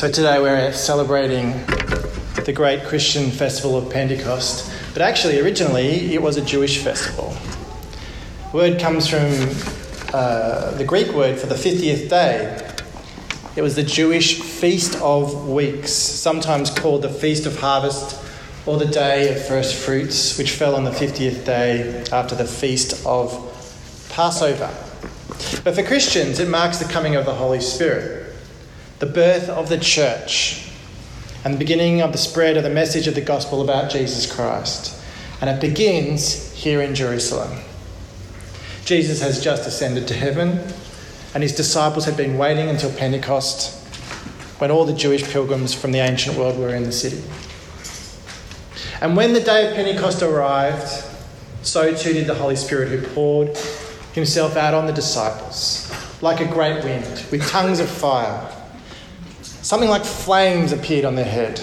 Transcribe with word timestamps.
So 0.00 0.10
today 0.10 0.40
we're 0.40 0.72
celebrating 0.72 1.50
the 2.46 2.54
great 2.54 2.84
Christian 2.84 3.30
festival 3.30 3.76
of 3.76 3.92
Pentecost, 3.92 4.72
but 4.94 5.02
actually, 5.02 5.38
originally, 5.40 6.14
it 6.14 6.22
was 6.22 6.38
a 6.38 6.42
Jewish 6.42 6.82
festival. 6.82 7.36
The 8.50 8.56
word 8.56 8.80
comes 8.80 9.06
from 9.06 9.26
uh, 10.14 10.70
the 10.78 10.84
Greek 10.86 11.12
word 11.12 11.38
for 11.38 11.48
the 11.48 11.54
50th 11.54 12.08
day. 12.08 12.74
It 13.56 13.60
was 13.60 13.76
the 13.76 13.82
Jewish 13.82 14.40
Feast 14.40 14.98
of 15.02 15.50
Weeks, 15.50 15.92
sometimes 15.92 16.70
called 16.70 17.02
the 17.02 17.10
Feast 17.10 17.44
of 17.44 17.58
Harvest 17.58 18.24
or 18.64 18.78
the 18.78 18.86
Day 18.86 19.36
of 19.36 19.46
First 19.46 19.74
Fruits, 19.74 20.38
which 20.38 20.52
fell 20.52 20.76
on 20.76 20.84
the 20.84 20.92
50th 20.92 21.44
day 21.44 22.06
after 22.10 22.34
the 22.34 22.46
Feast 22.46 23.04
of 23.04 24.08
Passover. 24.08 24.74
But 25.62 25.74
for 25.74 25.82
Christians, 25.82 26.40
it 26.40 26.48
marks 26.48 26.78
the 26.78 26.90
coming 26.90 27.16
of 27.16 27.26
the 27.26 27.34
Holy 27.34 27.60
Spirit, 27.60 28.19
the 29.00 29.06
birth 29.06 29.48
of 29.48 29.68
the 29.70 29.78
church, 29.78 30.70
and 31.42 31.54
the 31.54 31.58
beginning 31.58 32.02
of 32.02 32.12
the 32.12 32.18
spread 32.18 32.58
of 32.58 32.62
the 32.62 32.70
message 32.70 33.06
of 33.06 33.14
the 33.14 33.20
gospel 33.20 33.62
about 33.62 33.90
Jesus 33.90 34.30
Christ. 34.30 34.94
And 35.40 35.48
it 35.48 35.58
begins 35.58 36.52
here 36.52 36.82
in 36.82 36.94
Jerusalem. 36.94 37.60
Jesus 38.84 39.22
has 39.22 39.42
just 39.42 39.66
ascended 39.66 40.06
to 40.08 40.14
heaven, 40.14 40.60
and 41.32 41.42
his 41.42 41.54
disciples 41.54 42.04
had 42.04 42.14
been 42.14 42.36
waiting 42.36 42.68
until 42.68 42.92
Pentecost 42.92 43.78
when 44.60 44.70
all 44.70 44.84
the 44.84 44.92
Jewish 44.92 45.24
pilgrims 45.24 45.72
from 45.72 45.92
the 45.92 46.00
ancient 46.00 46.36
world 46.36 46.58
were 46.58 46.74
in 46.74 46.82
the 46.82 46.92
city. 46.92 47.22
And 49.00 49.16
when 49.16 49.32
the 49.32 49.40
day 49.40 49.70
of 49.70 49.74
Pentecost 49.74 50.22
arrived, 50.22 50.88
so 51.62 51.94
too 51.94 52.12
did 52.12 52.26
the 52.26 52.34
Holy 52.34 52.56
Spirit 52.56 52.88
who 52.88 53.00
poured 53.14 53.56
himself 54.12 54.56
out 54.56 54.74
on 54.74 54.86
the 54.86 54.92
disciples 54.92 55.90
like 56.20 56.40
a 56.40 56.46
great 56.46 56.84
wind 56.84 57.24
with 57.30 57.48
tongues 57.48 57.80
of 57.80 57.88
fire. 57.88 58.59
Something 59.62 59.90
like 59.90 60.04
flames 60.04 60.72
appeared 60.72 61.04
on 61.04 61.14
their 61.14 61.24
head. 61.24 61.60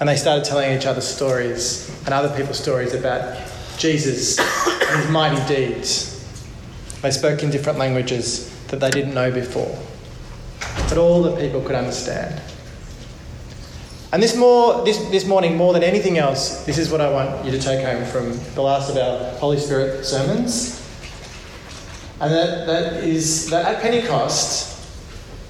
And 0.00 0.08
they 0.08 0.16
started 0.16 0.44
telling 0.44 0.76
each 0.76 0.86
other 0.86 1.00
stories 1.00 1.88
and 2.04 2.14
other 2.14 2.34
people's 2.36 2.58
stories 2.58 2.94
about 2.94 3.38
Jesus 3.76 4.38
and 4.38 5.00
his 5.00 5.10
mighty 5.10 5.46
deeds. 5.46 6.16
They 7.02 7.10
spoke 7.10 7.42
in 7.42 7.50
different 7.50 7.78
languages 7.78 8.48
that 8.68 8.80
they 8.80 8.90
didn't 8.90 9.14
know 9.14 9.30
before, 9.30 9.78
but 10.88 10.98
all 10.98 11.22
the 11.22 11.36
people 11.36 11.60
could 11.60 11.74
understand. 11.74 12.40
And 14.12 14.22
this, 14.22 14.36
more, 14.36 14.84
this, 14.84 14.98
this 15.10 15.24
morning, 15.24 15.56
more 15.56 15.72
than 15.72 15.84
anything 15.84 16.18
else, 16.18 16.64
this 16.64 16.78
is 16.78 16.90
what 16.90 17.00
I 17.00 17.10
want 17.10 17.44
you 17.44 17.52
to 17.52 17.60
take 17.60 17.84
home 17.84 18.04
from 18.06 18.38
the 18.54 18.62
last 18.62 18.90
of 18.90 18.96
our 18.96 19.38
Holy 19.38 19.58
Spirit 19.58 20.04
sermons. 20.04 20.76
And 22.20 22.32
that, 22.32 22.66
that 22.66 23.04
is 23.04 23.48
that 23.50 23.76
at 23.76 23.80
Pentecost, 23.80 24.68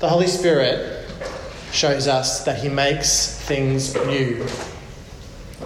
the 0.01 0.09
Holy 0.09 0.27
Spirit 0.27 1.00
shows 1.73 2.07
us 2.07 2.45
that 2.45 2.63
He 2.63 2.69
makes 2.69 3.39
things 3.41 3.95
new. 3.95 4.47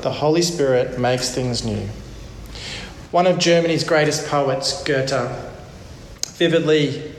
The 0.02 0.12
Holy 0.12 0.42
Spirit 0.42 0.98
makes 0.98 1.34
things 1.34 1.64
new. 1.64 1.88
One 3.10 3.26
of 3.26 3.38
Germany's 3.38 3.84
greatest 3.84 4.26
poets, 4.28 4.82
Goethe, 4.82 5.52
vividly 6.36 7.14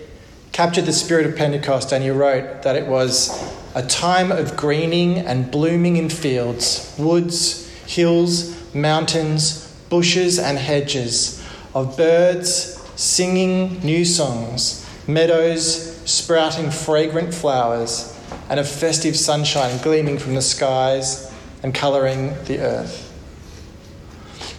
captured 0.51 0.85
the 0.85 0.93
spirit 0.93 1.25
of 1.25 1.35
Pentecost 1.35 1.91
and 1.91 2.01
he 2.01 2.09
wrote 2.09 2.63
that 2.63 2.77
it 2.77 2.87
was 2.87 3.29
a 3.75 3.85
time 3.85 4.31
of 4.31 4.55
greening 4.55 5.17
and 5.17 5.51
blooming 5.51 5.97
in 5.97 6.07
fields, 6.07 6.95
woods, 6.97 7.69
hills, 7.87 8.73
mountains, 8.73 9.69
bushes, 9.89 10.39
and 10.39 10.57
hedges, 10.57 11.45
of 11.73 11.97
birds 11.97 12.81
singing 12.95 13.79
new 13.79 14.05
songs, 14.05 14.85
meadows 15.07 15.97
sprouting 16.09 16.71
fragrant 16.71 17.33
flowers, 17.33 18.14
and 18.49 18.59
of 18.59 18.67
festive 18.67 19.15
sunshine 19.15 19.81
gleaming 19.81 20.17
from 20.17 20.35
the 20.35 20.41
skies 20.41 21.31
and 21.63 21.73
colouring 21.73 22.35
the 22.45 22.59
earth. 22.59 23.01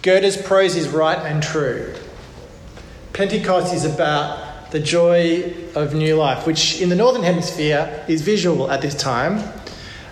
Goethe's 0.01 0.37
prose 0.37 0.75
is 0.75 0.89
right 0.89 1.19
and 1.19 1.41
true. 1.41 1.93
Pentecost 3.13 3.73
is 3.73 3.85
about 3.85 4.71
the 4.71 4.79
joy 4.79 5.53
of 5.75 5.93
new 5.93 6.15
life, 6.15 6.45
which 6.45 6.81
in 6.81 6.89
the 6.89 6.95
Northern 6.95 7.23
Hemisphere 7.23 8.05
is 8.07 8.21
visual 8.21 8.69
at 8.69 8.81
this 8.81 8.95
time, 8.95 9.41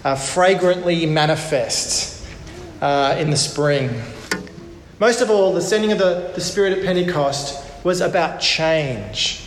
uh, 0.03 0.15
fragrantly 0.15 1.05
manifest 1.05 2.25
uh, 2.81 3.15
in 3.19 3.29
the 3.29 3.37
spring. 3.37 4.01
Most 4.99 5.19
of 5.19 5.29
all, 5.29 5.53
the 5.53 5.61
sending 5.61 5.91
of 5.91 5.97
the, 5.97 6.31
the 6.35 6.41
Spirit 6.41 6.77
at 6.77 6.85
Pentecost 6.85 7.61
was 7.83 7.99
about 7.99 8.39
change. 8.39 9.41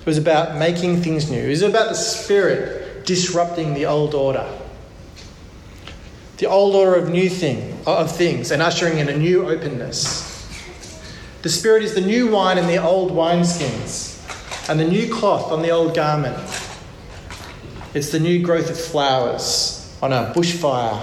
It 0.00 0.06
was 0.06 0.18
about 0.18 0.58
making 0.58 1.02
things 1.02 1.30
new. 1.30 1.42
It 1.42 1.48
was 1.48 1.62
about 1.62 1.88
the 1.88 1.94
Spirit 1.94 2.77
disrupting 3.08 3.72
the 3.72 3.86
old 3.86 4.14
order. 4.14 4.46
The 6.36 6.44
old 6.44 6.74
order 6.74 6.94
of 6.94 7.08
new 7.08 7.30
thing 7.30 7.80
of 7.86 8.14
things 8.14 8.50
and 8.50 8.60
ushering 8.60 8.98
in 8.98 9.08
a 9.08 9.16
new 9.16 9.48
openness. 9.48 10.26
The 11.40 11.48
Spirit 11.48 11.84
is 11.84 11.94
the 11.94 12.02
new 12.02 12.30
wine 12.30 12.58
in 12.58 12.66
the 12.66 12.76
old 12.76 13.10
wineskins 13.10 14.20
and 14.68 14.78
the 14.78 14.86
new 14.86 15.10
cloth 15.10 15.50
on 15.50 15.62
the 15.62 15.70
old 15.70 15.94
garment. 15.94 16.36
It's 17.94 18.12
the 18.12 18.20
new 18.20 18.42
growth 18.42 18.68
of 18.68 18.78
flowers 18.78 19.96
on 20.02 20.12
a 20.12 20.34
bushfire 20.36 21.02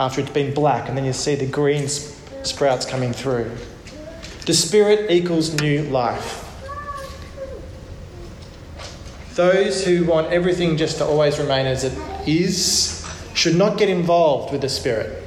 after 0.00 0.22
it's 0.22 0.30
been 0.30 0.52
black, 0.54 0.88
and 0.88 0.98
then 0.98 1.04
you 1.04 1.12
see 1.12 1.36
the 1.36 1.46
green 1.46 1.86
sprouts 1.86 2.84
coming 2.84 3.12
through. 3.12 3.52
The 4.44 4.54
Spirit 4.54 5.08
equals 5.08 5.54
new 5.60 5.84
life. 5.84 6.43
Those 9.34 9.84
who 9.84 10.04
want 10.04 10.32
everything 10.32 10.76
just 10.76 10.98
to 10.98 11.04
always 11.04 11.40
remain 11.40 11.66
as 11.66 11.82
it 11.82 11.92
is 12.28 13.04
should 13.34 13.56
not 13.56 13.78
get 13.78 13.88
involved 13.88 14.52
with 14.52 14.60
the 14.60 14.68
Spirit 14.68 15.24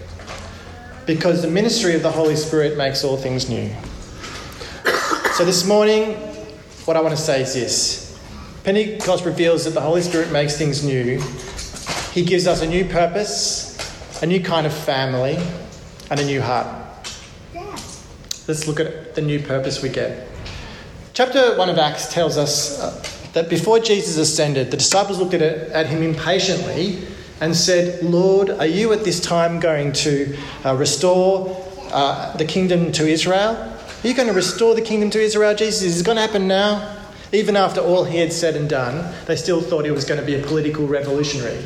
because 1.05 1.41
the 1.41 1.49
ministry 1.49 1.93
of 1.93 2.03
the 2.03 2.11
Holy 2.11 2.37
Spirit 2.37 2.77
makes 2.77 3.03
all 3.03 3.17
things 3.17 3.49
new. 3.49 3.69
So, 5.33 5.43
this 5.43 5.67
morning, 5.67 6.13
what 6.85 6.95
I 6.95 7.01
want 7.01 7.17
to 7.17 7.21
say 7.21 7.41
is 7.41 7.53
this 7.53 8.19
Pentecost 8.63 9.25
reveals 9.25 9.65
that 9.65 9.71
the 9.71 9.81
Holy 9.81 10.01
Spirit 10.01 10.31
makes 10.31 10.57
things 10.57 10.85
new. 10.85 11.21
He 12.13 12.23
gives 12.23 12.47
us 12.47 12.61
a 12.61 12.67
new 12.67 12.85
purpose, 12.85 13.77
a 14.23 14.25
new 14.25 14.41
kind 14.41 14.65
of 14.65 14.73
family, 14.73 15.37
and 16.09 16.17
a 16.17 16.25
new 16.25 16.41
heart. 16.41 16.65
Let's 18.47 18.67
look 18.67 18.79
at 18.79 19.15
the 19.15 19.21
new 19.21 19.41
purpose 19.41 19.83
we 19.83 19.89
get. 19.89 20.29
Chapter 21.13 21.57
1 21.57 21.69
of 21.69 21.77
Acts 21.77 22.13
tells 22.13 22.37
us 22.37 23.16
that 23.37 23.49
before 23.49 23.77
Jesus 23.79 24.17
ascended, 24.17 24.71
the 24.71 24.77
disciples 24.77 25.19
looked 25.19 25.35
at, 25.35 25.43
it, 25.43 25.69
at 25.71 25.85
him 25.85 26.01
impatiently 26.01 27.03
and 27.39 27.55
said, 27.55 28.03
Lord, 28.03 28.49
are 28.49 28.65
you 28.65 28.91
at 28.93 29.03
this 29.03 29.19
time 29.19 29.59
going 29.59 29.93
to 29.93 30.35
uh, 30.65 30.75
restore 30.75 31.55
uh, 31.91 32.35
the 32.35 32.45
kingdom 32.45 32.91
to 32.93 33.07
Israel? 33.07 33.55
Are 33.55 34.07
you 34.07 34.15
going 34.15 34.27
to 34.27 34.33
restore 34.33 34.73
the 34.73 34.81
kingdom 34.81 35.11
to 35.11 35.21
Israel, 35.21 35.53
Jesus? 35.53 35.83
Is 35.83 36.01
it 36.01 36.03
going 36.03 36.15
to 36.15 36.23
happen 36.23 36.47
now? 36.47 36.97
Even 37.31 37.55
after 37.55 37.79
all 37.79 38.05
he 38.05 38.17
had 38.17 38.33
said 38.33 38.55
and 38.55 38.67
done, 38.67 39.13
they 39.27 39.35
still 39.35 39.61
thought 39.61 39.85
he 39.85 39.91
was 39.91 40.03
going 40.03 40.19
to 40.19 40.25
be 40.25 40.33
a 40.33 40.41
political 40.41 40.87
revolutionary. 40.87 41.63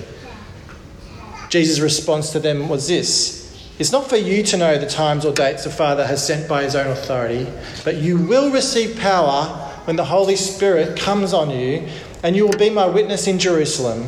Jesus' 1.47 1.79
response 1.79 2.31
to 2.33 2.39
them 2.41 2.67
was 2.67 2.89
this 2.89 3.39
it's 3.79 3.93
not 3.93 4.09
for 4.09 4.17
you 4.17 4.43
to 4.43 4.57
know 4.57 4.77
the 4.77 4.85
times 4.85 5.25
or 5.25 5.33
dates 5.33 5.63
the 5.63 5.69
Father 5.69 6.05
has 6.05 6.25
sent 6.25 6.49
by 6.49 6.63
his 6.63 6.75
own 6.75 6.88
authority, 6.88 7.47
but 7.85 7.95
you 7.95 8.17
will 8.17 8.51
receive 8.51 8.99
power 8.99 9.70
when 9.86 9.96
the 9.96 10.06
Holy 10.06 10.36
Spirit 10.36 10.97
comes 10.97 11.34
on 11.34 11.50
you, 11.50 11.88
and 12.24 12.36
you 12.36 12.46
will 12.46 12.58
be 12.58 12.69
my 12.69 12.86
witness 12.86 13.28
in 13.28 13.40
Jerusalem 13.40 14.08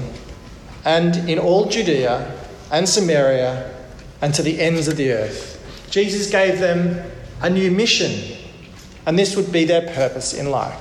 and 0.86 1.30
in 1.30 1.40
all 1.40 1.66
Judea 1.66 2.40
and 2.72 2.88
Samaria 2.88 3.74
and 4.22 4.34
to 4.34 4.42
the 4.42 4.60
ends 4.62 4.88
of 4.88 4.98
the 4.98 5.12
earth. 5.12 5.60
Jesus 5.90 6.30
gave 6.30 6.60
them 6.60 7.12
a 7.42 7.50
new 7.50 7.72
mission, 7.72 8.38
and 9.06 9.18
this 9.18 9.36
would 9.36 9.52
be 9.52 9.66
their 9.66 9.94
purpose 9.94 10.34
in 10.34 10.50
life. 10.50 10.80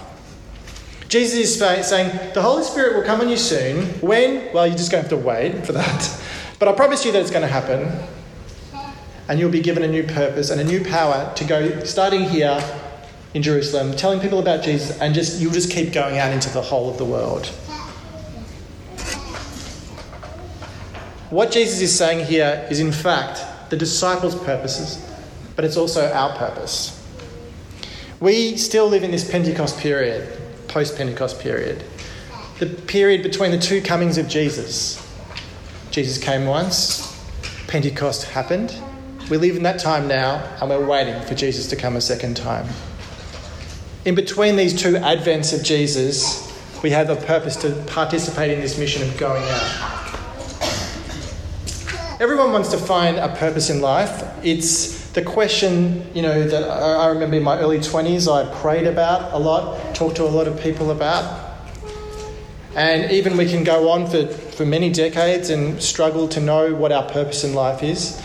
Jesus 1.09 1.59
is 1.61 1.89
saying, 1.89 2.33
The 2.33 2.43
Holy 2.43 2.65
Spirit 2.65 2.97
will 2.97 3.05
come 3.05 3.21
on 3.21 3.29
you 3.29 3.37
soon. 3.37 3.85
When? 4.01 4.53
Well, 4.55 4.67
you're 4.67 4.77
just 4.77 4.91
going 4.91 5.05
to 5.05 5.11
have 5.11 5.21
to 5.21 5.27
wait 5.27 5.67
for 5.67 5.73
that. 5.73 6.19
But 6.59 6.69
I 6.69 6.75
promise 6.75 7.05
you 7.05 7.11
that 7.11 7.21
it's 7.21 7.33
going 7.33 7.43
to 7.43 7.49
happen 7.49 7.91
and 9.29 9.41
you'll 9.41 9.51
be 9.51 9.61
given 9.61 9.83
a 9.83 9.89
new 9.89 10.05
purpose 10.05 10.51
and 10.51 10.61
a 10.61 10.65
new 10.65 10.85
power 10.85 11.33
to 11.35 11.45
go 11.45 11.83
starting 11.85 12.23
here 12.23 12.63
in 13.35 13.43
Jerusalem, 13.43 13.95
telling 13.97 14.21
people 14.21 14.39
about 14.39 14.63
Jesus, 14.63 14.99
and 14.99 15.15
just 15.15 15.41
you'll 15.41 15.53
just 15.53 15.71
keep 15.71 15.93
going 15.93 16.19
out 16.19 16.33
into 16.33 16.51
the 16.51 16.63
whole 16.63 16.91
of 16.91 16.99
the 16.99 17.05
world. 17.05 17.47
What 21.31 21.51
Jesus 21.51 21.81
is 21.81 21.97
saying 21.97 22.27
here 22.27 22.67
is, 22.71 22.79
in 22.79 22.93
fact, 22.93 23.71
the 23.71 23.77
disciples' 23.77 24.35
purposes, 24.35 25.03
but 25.57 25.65
it's 25.65 25.79
also 25.79 26.13
our 26.13 26.37
purpose. 26.37 26.99
We 28.21 28.59
still 28.59 28.87
live 28.87 29.03
in 29.03 29.11
this 29.11 29.29
Pentecost 29.31 29.79
period, 29.79 30.39
post 30.69 30.97
Pentecost 30.97 31.41
period, 31.41 31.83
the 32.59 32.67
period 32.67 33.23
between 33.23 33.51
the 33.51 33.59
two 33.59 33.81
comings 33.81 34.19
of 34.19 34.29
Jesus. 34.29 34.99
Jesus 35.91 36.23
came 36.23 36.45
once, 36.45 37.19
Pentecost 37.67 38.25
happened, 38.25 38.75
we 39.31 39.39
live 39.39 39.57
in 39.57 39.63
that 39.63 39.79
time 39.79 40.09
now, 40.09 40.45
and 40.61 40.69
we're 40.69 40.85
waiting 40.85 41.19
for 41.23 41.35
Jesus 41.35 41.67
to 41.69 41.77
come 41.77 41.97
a 41.97 42.01
second 42.03 42.37
time. 42.37 42.67
In 44.05 44.17
between 44.17 44.57
these 44.57 44.75
two 44.75 44.95
advents 44.95 45.57
of 45.57 45.65
Jesus, 45.65 46.53
we 46.83 46.91
have 46.91 47.09
a 47.09 47.15
purpose 47.15 47.55
to 47.57 47.71
participate 47.87 48.51
in 48.51 48.61
this 48.61 48.77
mission 48.77 49.09
of 49.09 49.17
going 49.17 49.45
out. 49.45 50.19
everyone 52.19 52.53
wants 52.53 52.71
to 52.71 52.79
find 52.79 53.17
a 53.19 53.29
purpose 53.37 53.71
in 53.71 53.81
life. 53.81 54.25
It's 54.43 55.09
the 55.11 55.23
question, 55.23 56.05
you 56.15 56.23
know, 56.23 56.49
that 56.49 56.69
I 56.69 57.11
remember 57.11 57.37
in 57.37 57.45
my 57.45 57.61
early 57.61 57.79
20s 57.79 58.27
I 58.27 58.53
prayed 58.61 58.89
about 58.89 59.35
a 59.35 59.39
lot, 59.39 59.95
talked 59.95 60.17
to 60.17 60.25
a 60.25 60.33
lot 60.39 60.49
of 60.49 60.61
people 60.61 60.91
about. 60.91 61.53
And 62.75 63.09
even 63.13 63.37
we 63.37 63.47
can 63.47 63.63
go 63.63 63.89
on 63.89 64.11
for, 64.11 64.27
for 64.27 64.67
many 64.67 64.93
decades 64.93 65.51
and 65.51 65.81
struggle 65.81 66.27
to 66.29 66.41
know 66.41 66.75
what 66.75 66.91
our 66.91 67.09
purpose 67.09 67.45
in 67.45 67.55
life 67.55 67.85
is. 67.85 68.21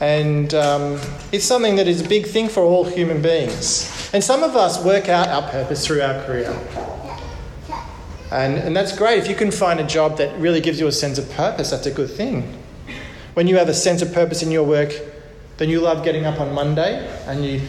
And 0.00 0.54
um, 0.54 0.98
it's 1.30 1.44
something 1.44 1.76
that 1.76 1.88
is 1.88 2.00
a 2.00 2.08
big 2.08 2.26
thing 2.26 2.48
for 2.48 2.62
all 2.62 2.84
human 2.84 3.20
beings. 3.20 3.93
And 4.14 4.22
some 4.22 4.44
of 4.44 4.54
us 4.54 4.82
work 4.84 5.08
out 5.08 5.26
our 5.26 5.42
purpose 5.50 5.84
through 5.84 6.00
our 6.00 6.22
career. 6.22 6.56
And, 8.30 8.58
and 8.58 8.76
that's 8.76 8.96
great. 8.96 9.18
If 9.18 9.28
you 9.28 9.34
can 9.34 9.50
find 9.50 9.80
a 9.80 9.84
job 9.84 10.18
that 10.18 10.38
really 10.38 10.60
gives 10.60 10.78
you 10.78 10.86
a 10.86 10.92
sense 10.92 11.18
of 11.18 11.28
purpose, 11.32 11.70
that's 11.70 11.86
a 11.86 11.90
good 11.90 12.10
thing. 12.10 12.56
When 13.34 13.48
you 13.48 13.56
have 13.56 13.68
a 13.68 13.74
sense 13.74 14.02
of 14.02 14.14
purpose 14.14 14.40
in 14.44 14.52
your 14.52 14.62
work, 14.62 14.92
then 15.56 15.68
you 15.68 15.80
love 15.80 16.04
getting 16.04 16.26
up 16.26 16.38
on 16.40 16.54
Monday 16.54 17.04
and 17.26 17.44
you 17.44 17.60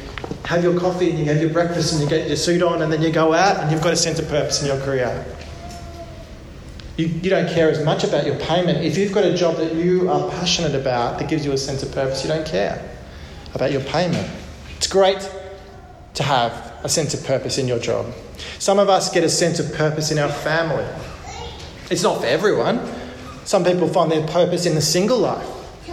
have 0.46 0.64
your 0.64 0.80
coffee 0.80 1.10
and 1.10 1.18
you 1.18 1.26
have 1.26 1.42
your 1.42 1.50
breakfast 1.50 1.94
and 1.94 2.02
you 2.04 2.08
get 2.08 2.28
your 2.28 2.38
suit 2.38 2.62
on 2.62 2.84
and 2.84 2.94
then 2.94 3.02
you 3.02 3.12
go 3.12 3.34
out 3.34 3.58
and 3.58 3.72
you've 3.72 3.82
got 3.82 3.94
a 3.94 3.98
sense 3.98 4.20
of 4.20 4.30
purpose 4.30 4.62
in 4.62 4.68
your 4.68 4.80
career. 4.86 5.26
You, 6.98 7.08
you 7.08 7.32
don't 7.32 7.50
care 7.50 7.72
as 7.72 7.84
much 7.84 8.04
about 8.04 8.28
your 8.28 8.38
payment. 8.38 8.86
If 8.86 9.00
you've 9.00 9.14
got 9.14 9.26
a 9.26 9.36
job 9.36 9.58
that 9.58 9.74
you 9.74 10.12
are 10.12 10.30
passionate 10.30 10.76
about 10.76 11.18
that 11.18 11.28
gives 11.28 11.44
you 11.44 11.54
a 11.54 11.58
sense 11.58 11.82
of 11.82 11.92
purpose, 11.92 12.22
you 12.22 12.30
don't 12.30 12.46
care 12.46 12.88
about 13.56 13.72
your 13.72 13.82
payment. 13.82 14.30
It's 14.78 14.86
great 14.86 15.28
to 16.16 16.24
have 16.24 16.74
a 16.84 16.90
sense 16.90 17.14
of 17.14 17.24
purpose 17.26 17.58
in 17.58 17.68
your 17.68 17.80
job. 17.80 18.14
Some 18.60 18.80
of 18.80 18.90
us 18.90 19.12
get 19.12 19.24
a 19.24 19.30
sense 19.30 19.60
of 19.60 19.74
purpose 19.74 20.12
in 20.12 20.20
our 20.20 20.32
family. 20.32 20.86
It's 21.90 22.04
not 22.04 22.22
for 22.22 22.26
everyone. 22.26 22.80
Some 23.46 23.64
people 23.64 23.88
find 23.88 24.12
their 24.12 24.26
purpose 24.28 24.66
in 24.66 24.76
the 24.76 24.82
single 24.82 25.20
life. 25.20 25.48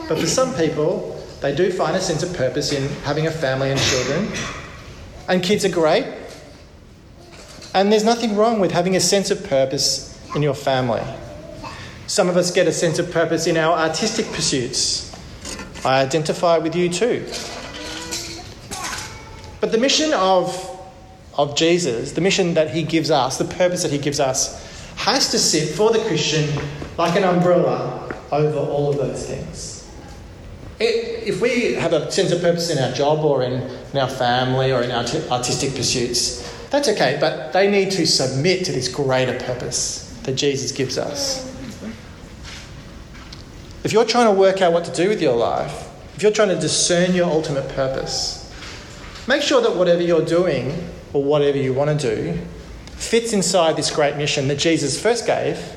But 0.09 0.19
for 0.19 0.27
some 0.27 0.55
people, 0.55 1.23
they 1.41 1.55
do 1.55 1.71
find 1.71 1.97
a 1.97 2.01
sense 2.01 2.23
of 2.23 2.35
purpose 2.35 2.73
in 2.73 2.89
having 3.03 3.27
a 3.27 3.31
family 3.31 3.71
and 3.71 3.81
children. 3.81 4.29
And 5.29 5.43
kids 5.43 5.65
are 5.65 5.69
great. 5.69 6.07
And 7.75 7.91
there's 7.91 8.05
nothing 8.05 8.37
wrong 8.37 8.61
with 8.61 8.71
having 8.71 8.97
a 8.97 9.01
sense 9.01 9.31
of 9.31 9.45
purpose 9.45 10.19
in 10.35 10.43
your 10.43 10.55
family. 10.55 11.03
Some 12.07 12.29
of 12.29 12.37
us 12.37 12.51
get 12.51 12.67
a 12.67 12.73
sense 12.73 12.99
of 12.99 13.11
purpose 13.11 13.47
in 13.47 13.57
our 13.57 13.79
artistic 13.79 14.27
pursuits. 14.33 15.11
I 15.85 16.01
identify 16.01 16.59
with 16.59 16.77
you 16.77 16.89
too. 16.89 17.27
But 19.63 19.71
the 19.71 19.79
mission 19.79 20.13
of, 20.13 20.83
of 21.39 21.55
Jesus, 21.55 22.11
the 22.11 22.21
mission 22.21 22.55
that 22.55 22.73
he 22.73 22.83
gives 22.83 23.13
us, 23.13 23.39
the 23.39 23.45
purpose 23.45 23.85
that 23.85 23.93
he 23.93 23.99
gives 23.99 24.19
us, 24.19 24.61
has 24.97 25.31
to 25.31 25.39
sit 25.39 25.77
for 25.77 25.93
the 25.93 26.01
Christian 26.01 26.51
like 26.99 27.15
an 27.15 27.23
umbrella 27.23 28.13
over 28.33 28.59
all 28.59 28.91
of 28.91 28.97
those 28.97 29.25
things. 29.25 29.89
It, 30.81 31.29
if 31.29 31.41
we 31.41 31.75
have 31.75 31.93
a 31.93 32.11
sense 32.11 32.33
of 32.33 32.41
purpose 32.41 32.71
in 32.71 32.79
our 32.83 32.91
job 32.91 33.25
or 33.25 33.45
in, 33.45 33.63
in 33.93 33.99
our 34.01 34.09
family 34.09 34.73
or 34.73 34.83
in 34.83 34.91
our 34.91 35.05
t- 35.05 35.23
artistic 35.29 35.77
pursuits, 35.77 36.43
that's 36.71 36.89
okay, 36.89 37.19
but 37.21 37.53
they 37.53 37.71
need 37.71 37.93
to 37.93 38.05
submit 38.05 38.65
to 38.65 38.73
this 38.73 38.89
greater 38.89 39.39
purpose 39.45 40.13
that 40.25 40.33
Jesus 40.33 40.73
gives 40.73 40.99
us. 40.99 41.49
If 43.85 43.93
you're 43.93 44.07
trying 44.07 44.27
to 44.27 44.33
work 44.33 44.61
out 44.61 44.73
what 44.73 44.85
to 44.87 44.93
do 44.93 45.09
with 45.09 45.23
your 45.23 45.37
life, 45.37 45.89
if 46.17 46.23
you're 46.25 46.33
trying 46.33 46.49
to 46.49 46.59
discern 46.59 47.15
your 47.15 47.31
ultimate 47.31 47.69
purpose, 47.69 48.42
Make 49.27 49.43
sure 49.43 49.63
that 49.63 49.77
whatever 49.77 50.03
you're 50.03 50.25
doing 50.25 50.91
or 51.13 51.23
whatever 51.23 51.57
you 51.57 51.73
want 51.73 52.01
to 52.01 52.17
do 52.17 52.39
fits 52.97 53.33
inside 53.33 53.77
this 53.77 53.91
great 53.91 54.17
mission 54.17 54.49
that 54.49 54.59
Jesus 54.59 55.01
first 55.01 55.27
gave 55.27 55.77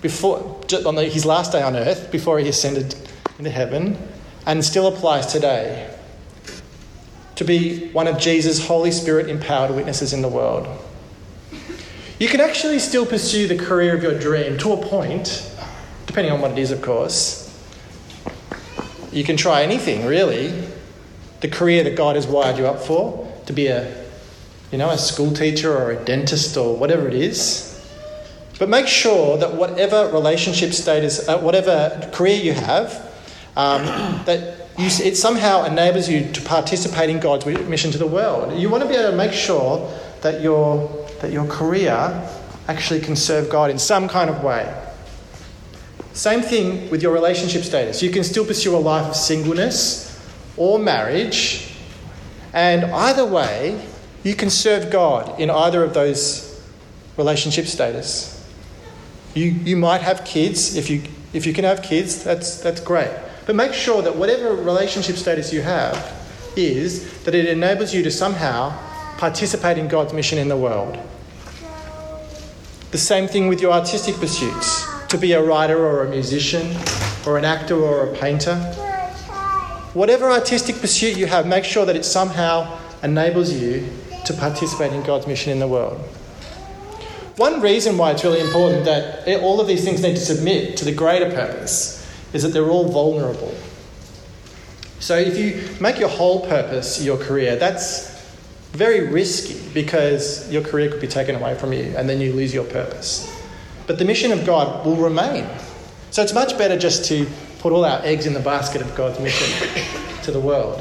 before, 0.00 0.60
on 0.84 0.96
his 0.96 1.24
last 1.24 1.52
day 1.52 1.62
on 1.62 1.74
earth, 1.74 2.12
before 2.12 2.38
he 2.38 2.48
ascended 2.48 2.94
into 3.38 3.50
heaven, 3.50 3.98
and 4.46 4.64
still 4.64 4.86
applies 4.86 5.26
today 5.26 5.92
to 7.34 7.44
be 7.44 7.88
one 7.88 8.06
of 8.06 8.18
Jesus' 8.18 8.66
Holy 8.66 8.92
Spirit 8.92 9.28
empowered 9.28 9.72
witnesses 9.72 10.12
in 10.12 10.22
the 10.22 10.28
world. 10.28 10.68
You 12.18 12.28
can 12.28 12.40
actually 12.40 12.78
still 12.78 13.04
pursue 13.04 13.48
the 13.48 13.58
career 13.58 13.94
of 13.94 14.02
your 14.02 14.18
dream 14.18 14.56
to 14.58 14.72
a 14.72 14.76
point, 14.76 15.50
depending 16.06 16.32
on 16.32 16.40
what 16.40 16.52
it 16.52 16.58
is, 16.58 16.70
of 16.70 16.80
course. 16.80 17.42
You 19.12 19.24
can 19.24 19.36
try 19.36 19.62
anything, 19.62 20.06
really, 20.06 20.66
the 21.40 21.48
career 21.48 21.84
that 21.84 21.96
God 21.96 22.16
has 22.16 22.26
wired 22.26 22.58
you 22.58 22.66
up 22.66 22.80
for, 22.80 23.30
to 23.46 23.52
be 23.52 23.66
a, 23.68 24.04
you 24.72 24.78
know, 24.78 24.90
a 24.90 24.98
school 24.98 25.32
teacher 25.32 25.76
or 25.76 25.92
a 25.92 26.04
dentist 26.04 26.56
or 26.56 26.76
whatever 26.76 27.06
it 27.08 27.14
is. 27.14 27.72
But 28.58 28.68
make 28.68 28.86
sure 28.86 29.36
that 29.38 29.54
whatever 29.54 30.10
relationship 30.12 30.72
status, 30.72 31.28
uh, 31.28 31.38
whatever 31.38 32.10
career 32.12 32.40
you 32.40 32.52
have, 32.54 33.12
um, 33.56 33.84
that 34.24 34.68
you, 34.78 34.86
it 34.86 35.16
somehow 35.16 35.64
enables 35.64 36.08
you 36.08 36.30
to 36.32 36.40
participate 36.42 37.10
in 37.10 37.20
God's 37.20 37.46
mission 37.46 37.90
to 37.92 37.98
the 37.98 38.06
world. 38.06 38.58
You 38.58 38.70
want 38.70 38.82
to 38.82 38.88
be 38.88 38.94
able 38.94 39.10
to 39.10 39.16
make 39.16 39.32
sure 39.32 39.90
that 40.22 40.40
your, 40.40 41.06
that 41.20 41.32
your 41.32 41.46
career 41.46 42.28
actually 42.68 43.00
can 43.00 43.14
serve 43.14 43.48
God 43.50 43.70
in 43.70 43.78
some 43.78 44.08
kind 44.08 44.28
of 44.28 44.42
way. 44.42 44.82
Same 46.12 46.40
thing 46.40 46.90
with 46.90 47.02
your 47.02 47.12
relationship 47.12 47.62
status. 47.62 48.02
You 48.02 48.10
can 48.10 48.24
still 48.24 48.44
pursue 48.44 48.74
a 48.74 48.78
life 48.78 49.06
of 49.06 49.16
singleness 49.16 50.05
or 50.56 50.78
marriage, 50.78 51.72
and 52.52 52.84
either 52.86 53.24
way, 53.24 53.86
you 54.22 54.34
can 54.34 54.50
serve 54.50 54.90
God 54.90 55.38
in 55.38 55.50
either 55.50 55.84
of 55.84 55.94
those 55.94 56.60
relationship 57.16 57.66
status. 57.66 58.32
You, 59.34 59.44
you 59.44 59.76
might 59.76 60.00
have 60.00 60.24
kids. 60.24 60.76
If 60.76 60.90
you, 60.90 61.02
if 61.32 61.46
you 61.46 61.52
can 61.52 61.64
have 61.64 61.82
kids, 61.82 62.24
that's, 62.24 62.60
that's 62.60 62.80
great. 62.80 63.10
But 63.44 63.54
make 63.54 63.72
sure 63.72 64.02
that 64.02 64.16
whatever 64.16 64.54
relationship 64.54 65.16
status 65.16 65.52
you 65.52 65.62
have 65.62 66.12
is 66.56 67.22
that 67.24 67.34
it 67.34 67.46
enables 67.46 67.94
you 67.94 68.02
to 68.02 68.10
somehow 68.10 68.76
participate 69.18 69.78
in 69.78 69.88
God's 69.88 70.12
mission 70.12 70.38
in 70.38 70.48
the 70.48 70.56
world. 70.56 70.98
The 72.90 72.98
same 72.98 73.28
thing 73.28 73.48
with 73.48 73.60
your 73.60 73.72
artistic 73.72 74.16
pursuits 74.16 74.86
to 75.08 75.18
be 75.18 75.32
a 75.32 75.42
writer 75.42 75.78
or 75.78 76.04
a 76.04 76.10
musician 76.10 76.74
or 77.26 77.38
an 77.38 77.44
actor 77.44 77.76
or 77.76 78.08
a 78.08 78.16
painter 78.16 78.54
whatever 79.96 80.30
artistic 80.30 80.76
pursuit 80.76 81.16
you 81.16 81.24
have, 81.24 81.46
make 81.46 81.64
sure 81.64 81.86
that 81.86 81.96
it 81.96 82.04
somehow 82.04 82.78
enables 83.02 83.50
you 83.50 83.88
to 84.26 84.34
participate 84.34 84.92
in 84.92 85.02
God's 85.02 85.26
mission 85.26 85.52
in 85.52 85.58
the 85.58 85.66
world. 85.66 85.98
One 87.36 87.62
reason 87.62 87.96
why 87.96 88.12
it's 88.12 88.22
really 88.22 88.40
important 88.40 88.84
that 88.84 89.26
all 89.40 89.58
of 89.58 89.66
these 89.66 89.84
things 89.84 90.02
need 90.02 90.16
to 90.16 90.20
submit 90.20 90.76
to 90.78 90.84
the 90.84 90.92
greater 90.92 91.30
purpose 91.30 92.06
is 92.34 92.42
that 92.42 92.48
they're 92.48 92.68
all 92.68 92.88
vulnerable. 92.90 93.54
So 94.98 95.16
if 95.16 95.38
you 95.38 95.66
make 95.80 95.98
your 95.98 96.08
whole 96.10 96.46
purpose 96.46 97.02
your 97.02 97.16
career, 97.16 97.56
that's 97.56 98.14
very 98.72 99.08
risky 99.08 99.58
because 99.72 100.50
your 100.52 100.62
career 100.62 100.90
could 100.90 101.00
be 101.00 101.08
taken 101.08 101.36
away 101.36 101.56
from 101.56 101.72
you 101.72 101.94
and 101.96 102.06
then 102.06 102.20
you 102.20 102.34
lose 102.34 102.52
your 102.52 102.64
purpose. 102.64 103.32
But 103.86 103.98
the 103.98 104.04
mission 104.04 104.32
of 104.32 104.44
God 104.44 104.84
will 104.84 104.96
remain. 104.96 105.46
So 106.10 106.22
it's 106.22 106.34
much 106.34 106.58
better 106.58 106.78
just 106.78 107.06
to 107.06 107.26
put 107.66 107.72
all 107.72 107.84
our 107.84 108.00
eggs 108.04 108.26
in 108.26 108.32
the 108.32 108.38
basket 108.38 108.80
of 108.80 108.94
God's 108.94 109.18
mission 109.18 109.68
to 110.22 110.30
the 110.30 110.38
world 110.38 110.80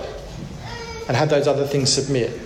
and 1.08 1.18
have 1.18 1.30
those 1.30 1.48
other 1.48 1.66
things 1.66 1.92
submit. 1.92 2.40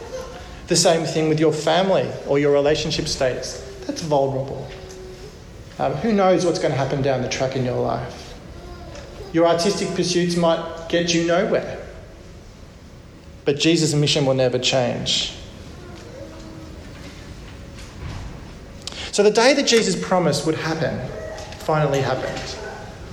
The 0.68 0.78
same 0.78 1.06
thing 1.06 1.28
with 1.28 1.42
your 1.42 1.52
family 1.52 2.10
or 2.26 2.40
your 2.40 2.54
relationship 2.54 3.10
status. 3.10 3.60
That's 3.86 4.02
vulnerable. 4.02 4.66
Um, 5.78 5.92
who 5.96 6.14
knows 6.14 6.46
what's 6.46 6.58
going 6.58 6.72
to 6.72 6.78
happen 6.78 7.02
down 7.02 7.22
the 7.22 7.28
track 7.28 7.58
in 7.58 7.66
your 7.66 7.82
life? 7.82 8.34
Your 9.34 9.46
artistic 9.46 9.94
pursuits 9.94 10.38
might 10.38 10.88
get 10.88 11.14
you 11.14 11.28
nowhere. 11.28 11.86
But 13.44 13.60
Jesus' 13.60 13.94
mission 13.94 14.26
will 14.26 14.36
never 14.36 14.58
change. 14.58 15.34
So 19.12 19.22
the 19.22 19.32
day 19.32 19.54
that 19.54 19.68
Jesus 19.68 20.02
promised 20.02 20.46
would 20.46 20.56
happen 20.56 21.06
finally 21.58 22.00
happened. 22.00 22.69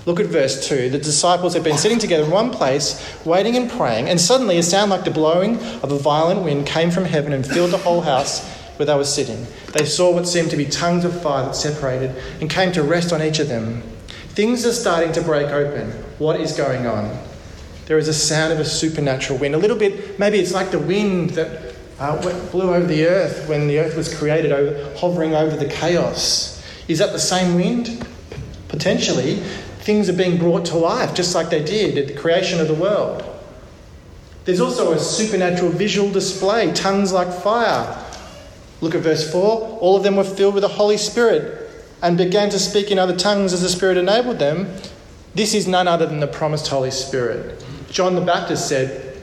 Look 0.06 0.20
at 0.20 0.26
verse 0.26 0.68
2. 0.68 0.90
The 0.90 0.98
disciples 0.98 1.52
had 1.54 1.64
been 1.64 1.76
sitting 1.76 1.98
together 1.98 2.22
in 2.22 2.30
one 2.30 2.52
place, 2.52 3.04
waiting 3.24 3.56
and 3.56 3.68
praying, 3.68 4.08
and 4.08 4.20
suddenly 4.20 4.56
a 4.56 4.62
sound 4.62 4.88
like 4.88 5.04
the 5.04 5.10
blowing 5.10 5.56
of 5.82 5.90
a 5.90 5.98
violent 5.98 6.42
wind 6.44 6.64
came 6.64 6.92
from 6.92 7.04
heaven 7.04 7.32
and 7.32 7.44
filled 7.44 7.72
the 7.72 7.78
whole 7.78 8.02
house 8.02 8.48
where 8.76 8.86
they 8.86 8.94
were 8.94 9.04
sitting. 9.04 9.44
They 9.72 9.84
saw 9.84 10.14
what 10.14 10.28
seemed 10.28 10.50
to 10.50 10.56
be 10.56 10.64
tongues 10.64 11.04
of 11.04 11.20
fire 11.22 11.46
that 11.46 11.56
separated 11.56 12.14
and 12.40 12.48
came 12.48 12.70
to 12.72 12.84
rest 12.84 13.12
on 13.12 13.20
each 13.20 13.40
of 13.40 13.48
them. 13.48 13.82
Things 14.28 14.64
are 14.64 14.72
starting 14.72 15.10
to 15.12 15.22
break 15.22 15.48
open. 15.48 15.90
What 16.18 16.40
is 16.40 16.56
going 16.56 16.86
on? 16.86 17.18
There 17.86 17.98
is 17.98 18.06
a 18.06 18.14
sound 18.14 18.52
of 18.52 18.60
a 18.60 18.64
supernatural 18.64 19.40
wind. 19.40 19.56
A 19.56 19.58
little 19.58 19.76
bit, 19.76 20.20
maybe 20.20 20.38
it's 20.38 20.52
like 20.52 20.70
the 20.70 20.78
wind 20.78 21.30
that 21.30 21.74
uh, 21.98 22.16
blew 22.52 22.72
over 22.72 22.86
the 22.86 23.06
earth 23.06 23.48
when 23.48 23.66
the 23.66 23.80
earth 23.80 23.96
was 23.96 24.16
created, 24.16 24.52
over, 24.52 24.96
hovering 24.98 25.34
over 25.34 25.56
the 25.56 25.66
chaos. 25.66 26.62
Is 26.86 27.00
that 27.00 27.10
the 27.12 27.18
same 27.18 27.56
wind? 27.56 28.06
Potentially, 28.68 29.42
things 29.86 30.08
are 30.08 30.14
being 30.14 30.36
brought 30.36 30.66
to 30.66 30.76
life 30.76 31.14
just 31.14 31.32
like 31.32 31.48
they 31.48 31.62
did 31.62 31.96
at 31.96 32.08
the 32.08 32.20
creation 32.20 32.58
of 32.58 32.66
the 32.66 32.74
world. 32.74 33.22
There's 34.44 34.60
also 34.60 34.92
a 34.92 34.98
supernatural 34.98 35.70
visual 35.70 36.10
display, 36.10 36.72
tongues 36.72 37.12
like 37.12 37.32
fire. 37.32 37.96
Look 38.80 38.96
at 38.96 39.02
verse 39.02 39.30
4. 39.30 39.78
All 39.80 39.96
of 39.96 40.02
them 40.02 40.16
were 40.16 40.24
filled 40.24 40.54
with 40.54 40.62
the 40.62 40.68
Holy 40.68 40.96
Spirit 40.96 41.70
and 42.02 42.18
began 42.18 42.50
to 42.50 42.58
speak 42.58 42.90
in 42.90 42.98
other 42.98 43.16
tongues 43.16 43.52
as 43.52 43.62
the 43.62 43.68
Spirit 43.68 43.96
enabled 43.96 44.40
them. 44.40 44.68
This 45.36 45.54
is 45.54 45.68
none 45.68 45.86
other 45.86 46.06
than 46.06 46.18
the 46.18 46.26
promised 46.26 46.66
Holy 46.66 46.90
Spirit. 46.90 47.64
John 47.88 48.16
the 48.16 48.20
Baptist 48.20 48.68
said 48.68 49.22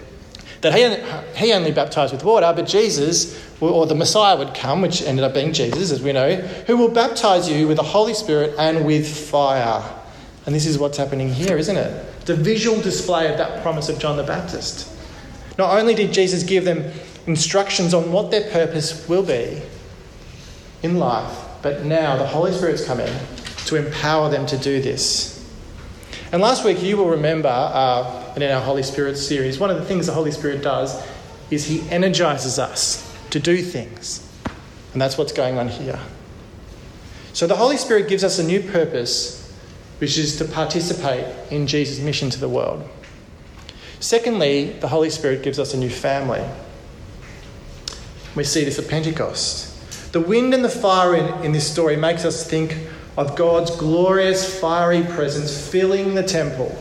that 0.62 0.74
he, 0.74 1.46
he 1.46 1.52
only 1.52 1.74
baptized 1.74 2.14
with 2.14 2.24
water, 2.24 2.52
but 2.56 2.68
Jesus, 2.68 3.38
or 3.60 3.86
the 3.86 3.96
Messiah, 3.96 4.38
would 4.38 4.54
come, 4.54 4.82
which 4.82 5.02
ended 5.02 5.26
up 5.26 5.34
being 5.34 5.52
Jesus, 5.52 5.92
as 5.92 6.02
we 6.02 6.14
know, 6.14 6.36
who 6.68 6.78
will 6.78 6.90
baptize 6.90 7.50
you 7.50 7.68
with 7.68 7.76
the 7.76 7.84
Holy 7.84 8.14
Spirit 8.14 8.56
and 8.58 8.86
with 8.86 9.06
fire. 9.30 9.84
And 10.46 10.54
this 10.54 10.66
is 10.66 10.78
what's 10.78 10.98
happening 10.98 11.30
here, 11.30 11.58
isn't 11.58 11.78
it? 11.78 12.26
The 12.26 12.36
visual 12.36 12.82
display 12.82 13.32
of 13.32 13.38
that 13.38 13.62
promise 13.62 13.90
of 13.90 14.00
John 14.00 14.18
the 14.18 14.24
Baptist. 14.24 14.90
Not 15.58 15.78
only 15.78 15.96
did 15.96 16.14
Jesus 16.14 16.44
give 16.44 16.66
them 16.66 16.92
instructions 17.28 17.94
on 17.94 18.12
what 18.12 18.32
their 18.32 18.50
purpose 18.52 19.08
will 19.08 19.24
be 19.24 19.62
in 20.82 21.00
life, 21.00 21.38
but 21.62 21.86
now 21.86 22.18
the 22.18 22.28
Holy 22.28 22.52
Spirit's 22.52 22.84
come 22.86 23.00
in 23.00 23.20
to 23.66 23.76
empower 23.76 24.30
them 24.30 24.46
to 24.48 24.58
do 24.58 24.82
this. 24.82 25.34
And 26.32 26.42
last 26.42 26.66
week, 26.66 26.82
you 26.82 26.98
will 26.98 27.10
remember 27.10 27.48
uh, 27.48 28.34
in 28.36 28.44
our 28.44 28.60
Holy 28.60 28.84
Spirit 28.84 29.18
series, 29.18 29.60
one 29.60 29.70
of 29.70 29.78
the 29.78 29.86
things 29.86 30.08
the 30.08 30.14
Holy 30.14 30.32
Spirit 30.32 30.62
does 30.62 31.02
is 31.52 31.66
He 31.66 31.88
energizes 31.90 32.60
us 32.60 33.16
to 33.30 33.40
do 33.40 33.62
things. 33.62 34.28
And 34.94 35.02
that's 35.02 35.18
what's 35.18 35.32
going 35.32 35.58
on 35.58 35.68
here. 35.70 36.00
So 37.34 37.48
the 37.48 37.56
Holy 37.56 37.78
Spirit 37.78 38.10
gives 38.10 38.24
us 38.24 38.40
a 38.40 38.44
new 38.44 38.62
purpose, 38.62 39.43
which 40.04 40.18
is 40.18 40.36
to 40.36 40.44
participate 40.44 41.26
in 41.50 41.66
Jesus' 41.66 42.04
mission 42.04 42.30
to 42.30 42.38
the 42.38 42.50
world. 42.50 42.86
Secondly, 44.02 44.74
the 44.82 44.90
Holy 44.90 45.10
Spirit 45.10 45.44
gives 45.44 45.58
us 45.58 45.74
a 45.74 45.78
new 45.78 45.90
family. 45.90 46.44
We 48.36 48.44
see 48.44 48.66
this 48.66 48.78
at 48.78 48.90
Pentecost. 48.90 50.12
The 50.12 50.20
wind 50.20 50.54
and 50.54 50.62
the 50.62 50.68
fire 50.68 51.16
in, 51.16 51.46
in 51.46 51.52
this 51.54 51.72
story 51.72 51.96
makes 51.96 52.26
us 52.26 52.46
think 52.46 52.78
of 53.16 53.38
God's 53.38 53.74
glorious 53.78 54.60
fiery 54.60 55.04
presence 55.04 55.70
filling 55.70 56.16
the 56.16 56.24
temple. 56.24 56.78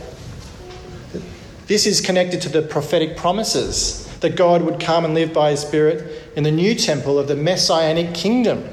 This 1.67 1.87
is 1.87 2.01
connected 2.01 2.41
to 2.41 2.49
the 2.49 2.61
prophetic 2.61 3.15
promises 3.15 4.05
that 4.17 4.35
God 4.35 4.63
would 4.63 4.81
come 4.81 5.05
and 5.05 5.13
live 5.13 5.31
by 5.31 5.51
his 5.51 5.61
Spirit 5.61 6.29
in 6.35 6.43
the 6.43 6.51
new 6.51 6.75
temple 6.75 7.17
of 7.17 7.29
the 7.29 7.37
messianic 7.37 8.13
kingdom. 8.13 8.67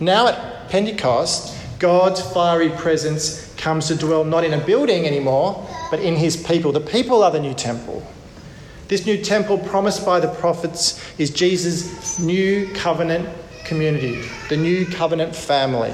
Now 0.00 0.26
at 0.26 0.70
Pentecost, 0.70 1.56
God's 1.84 2.22
fiery 2.22 2.70
presence 2.70 3.54
comes 3.56 3.88
to 3.88 3.94
dwell 3.94 4.24
not 4.24 4.42
in 4.42 4.54
a 4.54 4.64
building 4.64 5.06
anymore, 5.06 5.68
but 5.90 6.00
in 6.00 6.16
his 6.16 6.34
people. 6.34 6.72
The 6.72 6.80
people 6.80 7.22
are 7.22 7.30
the 7.30 7.38
new 7.38 7.52
temple. 7.52 8.02
This 8.88 9.04
new 9.04 9.22
temple 9.22 9.58
promised 9.58 10.02
by 10.02 10.18
the 10.18 10.28
prophets 10.28 10.98
is 11.18 11.28
Jesus' 11.28 12.18
new 12.18 12.72
covenant 12.72 13.28
community, 13.66 14.22
the 14.48 14.56
new 14.56 14.86
covenant 14.86 15.36
family, 15.36 15.92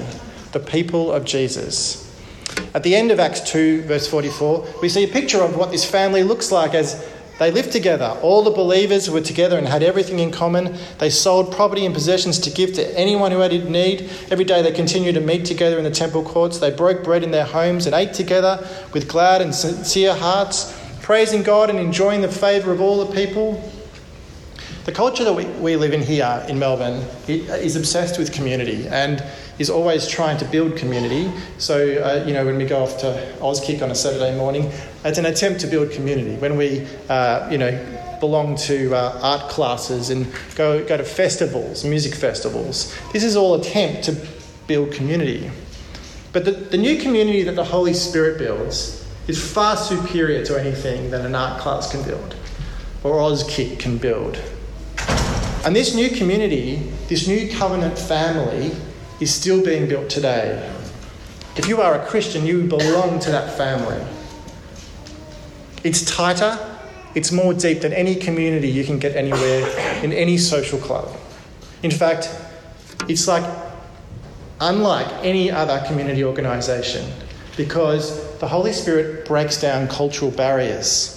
the 0.53 0.61
people 0.61 1.11
of 1.11 1.25
Jesus. 1.25 2.09
At 2.73 2.85
the 2.85 2.95
end 2.95 3.11
of 3.11 3.19
Acts 3.19 3.41
2, 3.51 3.83
verse 3.83 4.07
44, 4.07 4.75
we 4.81 4.89
see 4.89 5.03
a 5.03 5.09
picture 5.09 5.43
of 5.43 5.57
what 5.57 5.73
this 5.73 5.85
family 5.85 6.23
looks 6.23 6.53
like 6.53 6.73
as 6.73 7.05
they 7.41 7.51
lived 7.51 7.73
together. 7.73 8.19
All 8.21 8.43
the 8.43 8.51
believers 8.51 9.09
were 9.09 9.23
together 9.23 9.57
and 9.57 9.67
had 9.67 9.83
everything 9.83 10.19
in 10.19 10.31
common. 10.31 10.77
They 10.99 11.09
sold 11.09 11.51
property 11.51 11.87
and 11.87 11.95
possessions 11.95 12.39
to 12.41 12.51
give 12.51 12.75
to 12.75 12.99
anyone 12.99 13.33
who 13.33 13.39
had 13.39 13.51
need. 13.65 14.11
Every 14.31 14.45
day 14.45 14.61
they 14.61 14.73
continued 14.73 15.15
to 15.15 15.23
meet 15.23 15.47
together 15.47 15.79
in 15.79 15.85
the 15.85 15.91
temple 15.91 16.23
courts. 16.23 16.59
They 16.59 16.71
broke 16.71 17.03
bread 17.03 17.25
in 17.25 17.31
their 17.31 17.47
homes 17.47 17.87
and 17.87 17.95
ate 17.95 18.13
together 18.13 18.69
with 18.93 19.09
glad 19.09 19.41
and 19.41 19.55
sincere 19.55 20.15
hearts, 20.15 20.79
praising 21.01 21.43
God 21.43 21.71
and 21.71 21.79
enjoying 21.79 22.21
the 22.21 22.31
favour 22.31 22.73
of 22.73 22.83
all 22.83 23.03
the 23.03 23.15
people. 23.15 23.73
The 24.85 24.93
culture 24.93 25.25
that 25.25 25.33
we, 25.33 25.47
we 25.47 25.77
live 25.77 25.95
in 25.95 26.03
here 26.03 26.45
in 26.47 26.59
Melbourne 26.59 27.03
is 27.27 27.75
obsessed 27.75 28.19
with 28.19 28.35
community 28.35 28.87
and 28.89 29.25
is 29.61 29.69
always 29.69 30.09
trying 30.09 30.39
to 30.39 30.45
build 30.47 30.75
community. 30.75 31.31
So, 31.59 31.77
uh, 31.77 32.25
you 32.27 32.33
know, 32.33 32.47
when 32.47 32.57
we 32.57 32.65
go 32.65 32.83
off 32.83 32.99
to 33.01 33.35
Auskick 33.41 33.83
on 33.83 33.91
a 33.91 33.95
Saturday 33.95 34.35
morning, 34.35 34.73
it's 35.05 35.19
an 35.19 35.27
attempt 35.27 35.61
to 35.61 35.67
build 35.67 35.91
community. 35.93 36.35
When 36.37 36.57
we, 36.57 36.87
uh, 37.11 37.47
you 37.51 37.59
know, 37.59 38.17
belong 38.21 38.57
to 38.57 38.95
uh, 38.95 39.21
art 39.23 39.51
classes 39.51 40.09
and 40.09 40.27
go, 40.55 40.83
go 40.85 40.97
to 40.97 41.05
festivals, 41.05 41.85
music 41.85 42.15
festivals, 42.15 42.97
this 43.13 43.23
is 43.23 43.37
all 43.37 43.55
attempt 43.55 44.05
to 44.05 44.17
build 44.67 44.93
community. 44.93 45.51
But 46.33 46.47
the, 46.47 46.53
the 46.53 46.79
new 46.79 46.99
community 46.99 47.43
that 47.43 47.55
the 47.55 47.65
Holy 47.65 47.93
Spirit 47.93 48.39
builds 48.39 49.07
is 49.29 49.39
far 49.53 49.77
superior 49.77 50.43
to 50.47 50.59
anything 50.59 51.11
that 51.11 51.27
an 51.27 51.35
art 51.35 51.61
class 51.61 51.91
can 51.91 52.03
build 52.03 52.35
or 53.05 53.17
Auskick 53.17 53.79
can 53.79 53.99
build. 53.99 54.41
And 55.67 55.77
this 55.77 55.95
new 55.95 56.09
community, 56.09 56.77
this 57.09 57.29
new 57.29 57.51
covenant 57.51 57.99
family, 57.99 58.73
is 59.21 59.33
still 59.33 59.63
being 59.63 59.89
built 59.89 60.09
today. 60.09 60.73
If 61.57 61.69
you 61.69 61.81
are 61.81 62.01
a 62.01 62.07
Christian, 62.07 62.47
you 62.47 62.67
belong 62.67 63.19
to 63.21 63.31
that 63.31 63.57
family. 63.57 64.03
It's 65.85 66.05
tighter, 66.05 66.59
it's 67.15 67.33
more 67.33 67.53
deep 67.53 67.81
than 67.81 67.93
any 67.93 68.15
community 68.15 68.69
you 68.69 68.85
can 68.85 68.99
get 68.99 69.17
anywhere 69.17 69.67
in 70.03 70.13
any 70.13 70.39
social 70.39 70.79
club. 70.79 71.15
In 71.83 71.91
fact, 71.91 72.31
it's 73.09 73.27
like 73.27 73.45
unlike 74.61 75.09
any 75.25 75.51
other 75.51 75.83
community 75.87 76.23
organisation 76.23 77.11
because 77.57 78.39
the 78.39 78.49
Holy 78.49 78.73
Spirit 78.73 79.27
breaks 79.27 79.61
down 79.61 79.89
cultural 79.89 80.31
barriers. 80.31 81.17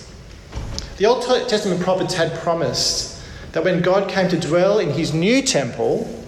The 0.97 1.05
Old 1.05 1.23
Testament 1.47 1.81
prophets 1.81 2.13
had 2.13 2.33
promised 2.39 3.21
that 3.51 3.63
when 3.63 3.81
God 3.81 4.09
came 4.09 4.29
to 4.29 4.39
dwell 4.39 4.79
in 4.79 4.89
his 4.89 5.13
new 5.13 5.41
temple, 5.41 6.22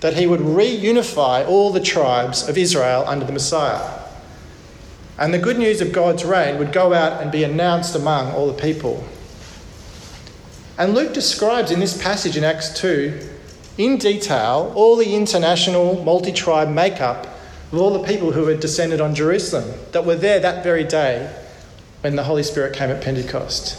that 0.00 0.16
he 0.16 0.26
would 0.26 0.40
reunify 0.40 1.46
all 1.46 1.70
the 1.70 1.80
tribes 1.80 2.48
of 2.48 2.56
Israel 2.56 3.04
under 3.06 3.24
the 3.24 3.32
Messiah. 3.32 3.98
And 5.18 5.34
the 5.34 5.38
good 5.38 5.58
news 5.58 5.80
of 5.80 5.92
God's 5.92 6.24
reign 6.24 6.58
would 6.58 6.72
go 6.72 6.94
out 6.94 7.20
and 7.22 7.30
be 7.30 7.44
announced 7.44 7.94
among 7.94 8.32
all 8.32 8.46
the 8.46 8.60
people. 8.60 9.04
And 10.78 10.94
Luke 10.94 11.12
describes 11.12 11.70
in 11.70 11.80
this 11.80 12.00
passage 12.02 12.38
in 12.38 12.44
Acts 12.44 12.72
2 12.80 13.28
in 13.76 13.98
detail 13.98 14.72
all 14.74 14.96
the 14.96 15.14
international 15.14 16.02
multi 16.02 16.32
tribe 16.32 16.70
makeup 16.70 17.26
of 17.70 17.78
all 17.78 17.92
the 17.92 18.06
people 18.06 18.32
who 18.32 18.46
had 18.46 18.60
descended 18.60 19.00
on 19.00 19.14
Jerusalem 19.14 19.78
that 19.92 20.06
were 20.06 20.16
there 20.16 20.40
that 20.40 20.64
very 20.64 20.84
day 20.84 21.30
when 22.00 22.16
the 22.16 22.24
Holy 22.24 22.42
Spirit 22.42 22.74
came 22.74 22.90
at 22.90 23.02
Pentecost 23.02 23.78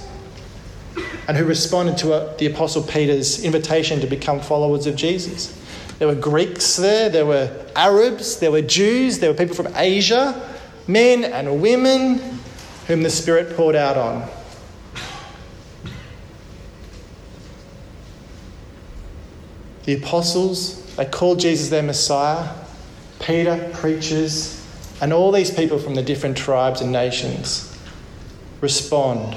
and 1.28 1.38
who 1.38 1.46
responded 1.46 1.98
to 1.98 2.14
a, 2.14 2.38
the 2.38 2.46
Apostle 2.46 2.84
Peter's 2.84 3.44
invitation 3.44 4.00
to 4.02 4.08
become 4.08 4.40
followers 4.40 4.86
of 4.86 4.96
Jesus. 4.96 5.58
There 6.02 6.08
were 6.08 6.16
Greeks 6.16 6.78
there, 6.78 7.10
there 7.10 7.28
were 7.28 7.56
Arabs, 7.76 8.40
there 8.40 8.50
were 8.52 8.64
Jews, 8.64 9.20
there 9.20 9.30
were 9.30 9.38
people 9.38 9.54
from 9.54 9.68
Asia, 9.76 10.52
men 10.88 11.24
and 11.24 11.62
women 11.62 12.40
whom 12.88 13.04
the 13.04 13.10
Spirit 13.12 13.56
poured 13.56 13.76
out 13.76 13.98
on. 13.98 14.28
The 19.84 19.94
apostles, 19.94 20.84
they 20.96 21.06
called 21.06 21.40
Jesus 21.40 21.70
their 21.70 21.84
Messiah. 21.84 22.50
Peter 23.20 23.70
preaches, 23.76 24.60
and 25.04 25.14
all 25.14 25.32
these 25.32 25.52
people 25.52 25.78
from 25.78 25.94
the 25.94 26.02
different 26.02 26.36
tribes 26.36 26.82
and 26.82 26.92
nations 26.92 27.78
respond 28.60 29.36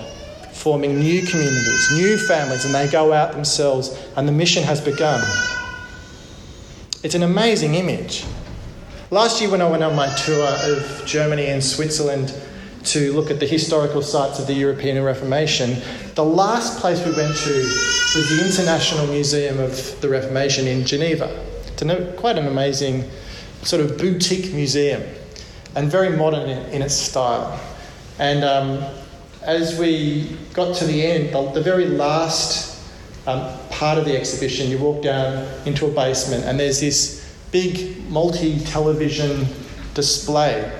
forming 0.54 0.98
new 0.98 1.26
communities, 1.26 1.92
new 1.92 2.16
families, 2.16 2.64
and 2.64 2.74
they 2.74 2.88
go 2.88 3.12
out 3.12 3.32
themselves, 3.32 3.94
and 4.16 4.26
the 4.26 4.32
mission 4.32 4.62
has 4.62 4.80
begun. 4.80 5.22
It's 7.04 7.14
an 7.14 7.22
amazing 7.22 7.74
image. 7.74 8.24
Last 9.10 9.38
year, 9.38 9.50
when 9.50 9.60
I 9.60 9.68
went 9.68 9.82
on 9.82 9.94
my 9.94 10.08
tour 10.14 10.42
of 10.42 11.02
Germany 11.04 11.48
and 11.48 11.62
Switzerland 11.62 12.34
to 12.84 13.12
look 13.12 13.30
at 13.30 13.38
the 13.38 13.46
historical 13.46 14.00
sites 14.00 14.38
of 14.38 14.46
the 14.46 14.54
European 14.54 15.04
Reformation, 15.04 15.82
the 16.14 16.24
last 16.24 16.80
place 16.80 17.04
we 17.04 17.12
went 17.12 17.36
to 17.36 17.52
was 17.52 18.30
the 18.30 18.42
International 18.42 19.06
Museum 19.08 19.60
of 19.60 20.00
the 20.00 20.08
Reformation 20.08 20.66
in 20.66 20.86
Geneva. 20.86 21.44
It's 21.66 22.18
quite 22.18 22.38
an 22.38 22.46
amazing 22.46 23.04
sort 23.62 23.82
of 23.82 23.98
boutique 23.98 24.54
museum 24.54 25.02
and 25.74 25.90
very 25.90 26.16
modern 26.16 26.48
in, 26.48 26.72
in 26.72 26.80
its 26.80 26.94
style. 26.94 27.60
And 28.18 28.42
um, 28.44 28.82
as 29.42 29.78
we 29.78 30.38
got 30.54 30.74
to 30.76 30.86
the 30.86 31.04
end, 31.04 31.34
the, 31.34 31.50
the 31.50 31.60
very 31.60 31.84
last 31.84 32.73
um, 33.26 33.58
part 33.70 33.98
of 33.98 34.04
the 34.04 34.16
exhibition, 34.16 34.70
you 34.70 34.78
walk 34.78 35.02
down 35.02 35.46
into 35.66 35.86
a 35.86 35.90
basement 35.90 36.44
and 36.44 36.58
there's 36.58 36.80
this 36.80 37.36
big 37.50 38.06
multi 38.08 38.60
television 38.60 39.46
display. 39.94 40.70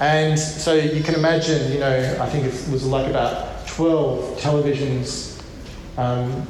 And 0.00 0.38
so 0.38 0.74
you 0.74 1.02
can 1.02 1.14
imagine, 1.14 1.72
you 1.72 1.78
know, 1.78 2.18
I 2.20 2.28
think 2.28 2.44
it 2.44 2.52
was 2.70 2.84
like 2.84 3.06
about 3.06 3.66
12 3.68 4.40
televisions 4.40 5.40
um, 5.96 6.46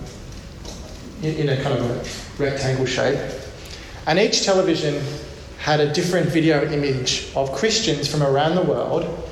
in, 1.23 1.35
in 1.37 1.49
a 1.51 1.63
kind 1.63 1.79
of 1.79 1.85
a 1.85 2.43
rectangle 2.43 2.87
shape. 2.87 3.19
And 4.07 4.19
each 4.19 4.45
television 4.45 5.03
had 5.59 5.81
a 5.81 5.93
different 5.93 6.29
video 6.29 6.65
image 6.73 7.31
of 7.37 7.53
Christians 7.53 8.11
from 8.11 8.23
around 8.23 8.57
the 8.57 8.63
world 8.63 9.29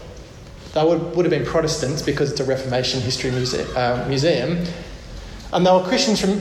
they 0.73 0.85
would, 0.85 1.17
would 1.17 1.25
have 1.25 1.31
been 1.31 1.45
Protestants 1.45 2.03
because 2.03 2.31
it's 2.31 2.41
a 2.41 2.45
Reformation 2.45 3.01
history 3.01 3.31
muse- 3.31 3.55
uh, 3.55 4.05
museum. 4.09 4.65
And 5.53 5.67
they 5.67 5.71
were 5.71 5.83
Christians 5.83 6.21
from 6.21 6.41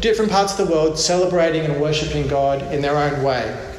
different 0.00 0.30
parts 0.30 0.58
of 0.58 0.66
the 0.66 0.72
world 0.72 0.98
celebrating 0.98 1.64
and 1.64 1.80
worshipping 1.80 2.28
God 2.28 2.62
in 2.72 2.82
their 2.82 2.96
own 2.96 3.22
way. 3.22 3.72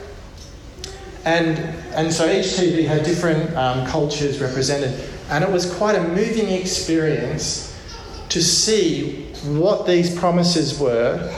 And 1.26 1.60
and 1.98 2.14
so 2.14 2.32
each 2.32 2.46
TV 2.46 2.86
had 2.86 3.04
different 3.04 3.54
um, 3.58 3.86
cultures 3.88 4.40
represented. 4.40 4.94
And 5.30 5.44
it 5.44 5.50
was 5.50 5.74
quite 5.74 5.96
a 5.96 6.08
moving 6.10 6.50
experience 6.50 7.76
to 8.30 8.42
see 8.42 9.24
what 9.44 9.88
these 9.88 10.16
promises 10.16 10.80
were 10.80 11.34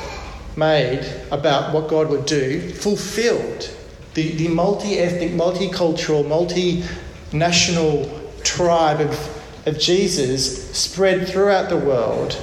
made 0.58 1.10
about 1.32 1.74
what 1.74 1.88
God 1.88 2.10
would 2.10 2.26
do 2.26 2.74
fulfilled. 2.74 3.74
The, 4.16 4.34
the 4.34 4.50
multi 4.50 5.00
ethnic, 5.00 5.32
multicultural, 5.32 6.26
multinational 6.26 8.44
tribe 8.44 9.00
of, 9.00 9.66
of 9.66 9.80
Jesus 9.80 10.70
spread 10.78 11.26
throughout 11.28 11.70
the 11.70 11.78
world 11.78 12.36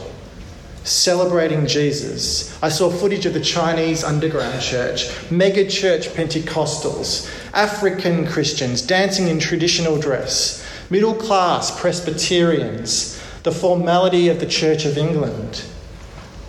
celebrating 0.86 1.66
Jesus. 1.66 2.56
I 2.62 2.68
saw 2.68 2.90
footage 2.90 3.26
of 3.26 3.34
the 3.34 3.40
Chinese 3.40 4.04
underground 4.04 4.60
church, 4.62 5.10
mega 5.30 5.68
church 5.68 6.08
Pentecostals, 6.10 7.28
African 7.52 8.26
Christians 8.26 8.82
dancing 8.82 9.28
in 9.28 9.38
traditional 9.38 9.98
dress, 9.98 10.64
middle 10.88 11.14
class 11.14 11.78
Presbyterians, 11.78 13.20
the 13.42 13.52
formality 13.52 14.28
of 14.28 14.40
the 14.40 14.46
Church 14.46 14.84
of 14.84 14.96
England, 14.96 15.64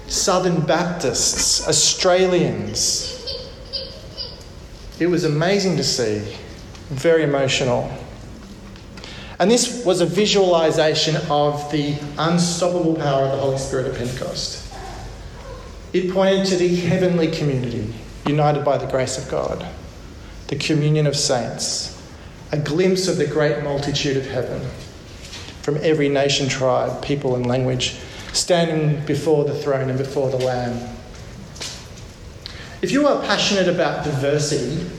Southern 0.08 0.62
Baptists, 0.62 1.67
Australians. 1.67 3.13
It 5.00 5.08
was 5.08 5.24
amazing 5.24 5.77
to 5.77 5.84
see, 5.84 6.36
very 6.89 7.24
emotional. 7.24 7.91
And 9.39 9.51
this 9.51 9.86
was 9.86 10.01
a 10.01 10.06
visualization 10.06 11.15
of 11.29 11.72
the 11.72 11.98
unstoppable 12.17 12.96
power 12.96 13.25
of 13.25 13.32
the 13.32 13.38
Holy 13.38 13.58
Spirit 13.58 13.88
at 13.88 13.96
Pentecost. 13.96 14.74
It 15.94 16.12
pointed 16.12 16.48
to 16.48 16.56
the 16.56 16.75
heavenly 16.75 17.29
community, 17.29 17.94
united 18.25 18.65
by 18.65 18.77
the 18.77 18.88
grace 18.88 19.17
of 19.17 19.29
God, 19.29 19.65
the 20.48 20.56
communion 20.56 21.06
of 21.06 21.15
saints, 21.15 22.01
a 22.51 22.58
glimpse 22.58 23.08
of 23.08 23.17
the 23.17 23.27
great 23.27 23.63
multitude 23.63 24.17
of 24.17 24.25
heaven 24.25 24.62
from 25.62 25.77
every 25.82 26.10
nation, 26.10 26.48
tribe, 26.48 27.03
people, 27.03 27.36
and 27.36 27.46
language, 27.46 27.98
standing 28.34 29.06
before 29.06 29.44
the 29.44 29.53
throne 29.53 29.89
and 29.89 29.98
before 29.98 30.29
the 30.29 30.38
Lamb. 30.38 30.96
If 32.82 32.91
you 32.91 33.06
are 33.08 33.22
passionate 33.24 33.67
about 33.67 34.06
diversity, 34.06 34.89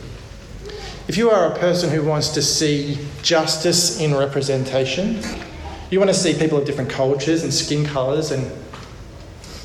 if 1.08 1.16
you 1.16 1.30
are 1.30 1.52
a 1.52 1.58
person 1.58 1.90
who 1.90 2.02
wants 2.02 2.28
to 2.30 2.42
see 2.42 2.98
justice 3.22 4.00
in 4.00 4.14
representation, 4.14 5.22
you 5.90 5.98
want 5.98 6.10
to 6.10 6.16
see 6.16 6.34
people 6.34 6.58
of 6.58 6.64
different 6.64 6.90
cultures 6.90 7.42
and 7.42 7.52
skin 7.52 7.84
colours 7.84 8.30
and 8.30 8.50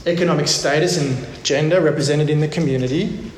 economic 0.06 0.48
status 0.48 0.98
and 0.98 1.44
gender 1.44 1.82
represented 1.82 2.30
in 2.30 2.40
the 2.40 2.48
community, 2.48 3.32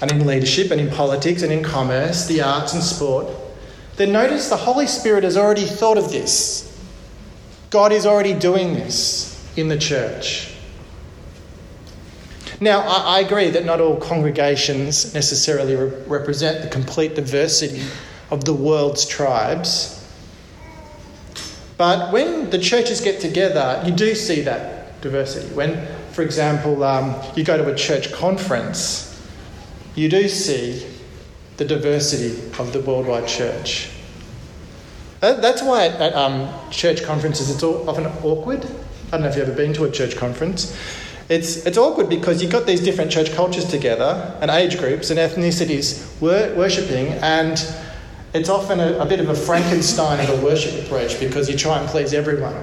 and 0.00 0.12
in 0.12 0.26
leadership 0.26 0.70
and 0.70 0.80
in 0.80 0.90
politics 0.90 1.42
and 1.42 1.52
in 1.52 1.62
commerce, 1.62 2.26
the 2.26 2.42
arts 2.42 2.74
and 2.74 2.82
sport, 2.82 3.26
then 3.96 4.12
notice 4.12 4.48
the 4.48 4.56
Holy 4.56 4.86
Spirit 4.86 5.24
has 5.24 5.36
already 5.36 5.64
thought 5.64 5.96
of 5.96 6.10
this. 6.10 6.78
God 7.70 7.92
is 7.92 8.04
already 8.04 8.34
doing 8.34 8.74
this 8.74 9.32
in 9.56 9.68
the 9.68 9.78
church. 9.78 10.52
Now, 12.60 12.80
I, 12.80 13.20
agree 13.20 13.50
that 13.50 13.66
not 13.66 13.82
all 13.82 13.96
congregations 13.96 15.12
necessarily 15.12 15.76
re- 15.76 15.92
represent 16.06 16.62
the 16.62 16.68
complete 16.68 17.14
diversity 17.14 17.82
of 18.30 18.44
the 18.44 18.54
world's 18.54 19.06
tribes. 19.06 19.92
But 21.76 22.12
when 22.12 22.50
the 22.50 22.58
churches 22.58 23.00
get 23.00 23.20
together, 23.20 23.82
you 23.84 23.92
do 23.92 24.14
see 24.14 24.40
that 24.42 25.00
diversity. 25.00 25.54
When, 25.54 25.86
for 26.12 26.22
example, 26.22 26.82
um, 26.82 27.14
you 27.34 27.44
go 27.44 27.56
to 27.56 27.70
a 27.70 27.74
church 27.74 28.12
conference, 28.12 29.12
you 29.94 30.08
do 30.08 30.28
see 30.28 30.86
the 31.56 31.64
diversity 31.64 32.50
of 32.58 32.72
the 32.72 32.80
worldwide 32.80 33.28
church. 33.28 33.90
That's 35.20 35.62
why 35.62 35.86
at, 35.86 36.14
um, 36.14 36.52
church 36.70 37.02
conferences 37.02 37.50
it's 37.50 37.62
often 37.62 38.06
awkward. 38.22 38.64
I 38.64 39.10
don't 39.12 39.22
know 39.22 39.28
if 39.28 39.36
you've 39.36 39.48
ever 39.48 39.56
been 39.56 39.72
to 39.74 39.84
a 39.84 39.90
church 39.90 40.16
conference. 40.16 40.76
It's, 41.28 41.66
it's 41.66 41.78
awkward 41.78 42.08
because 42.08 42.42
you've 42.42 42.52
got 42.52 42.66
these 42.66 42.80
different 42.80 43.10
church 43.10 43.32
cultures 43.32 43.64
together, 43.64 44.36
and 44.40 44.50
age 44.50 44.78
groups 44.78 45.10
and 45.10 45.18
ethnicities 45.18 46.20
wor- 46.20 46.54
worshipping, 46.56 47.08
and 47.22 47.58
it's 48.34 48.48
often 48.48 48.80
a, 48.80 48.98
a 48.98 49.06
bit 49.06 49.20
of 49.20 49.28
a 49.28 49.34
Frankenstein 49.34 50.20
of 50.20 50.38
a 50.38 50.44
worship 50.44 50.84
approach 50.84 51.18
because 51.20 51.48
you 51.48 51.56
try 51.56 51.78
and 51.78 51.88
please 51.88 52.12
everyone. 52.12 52.54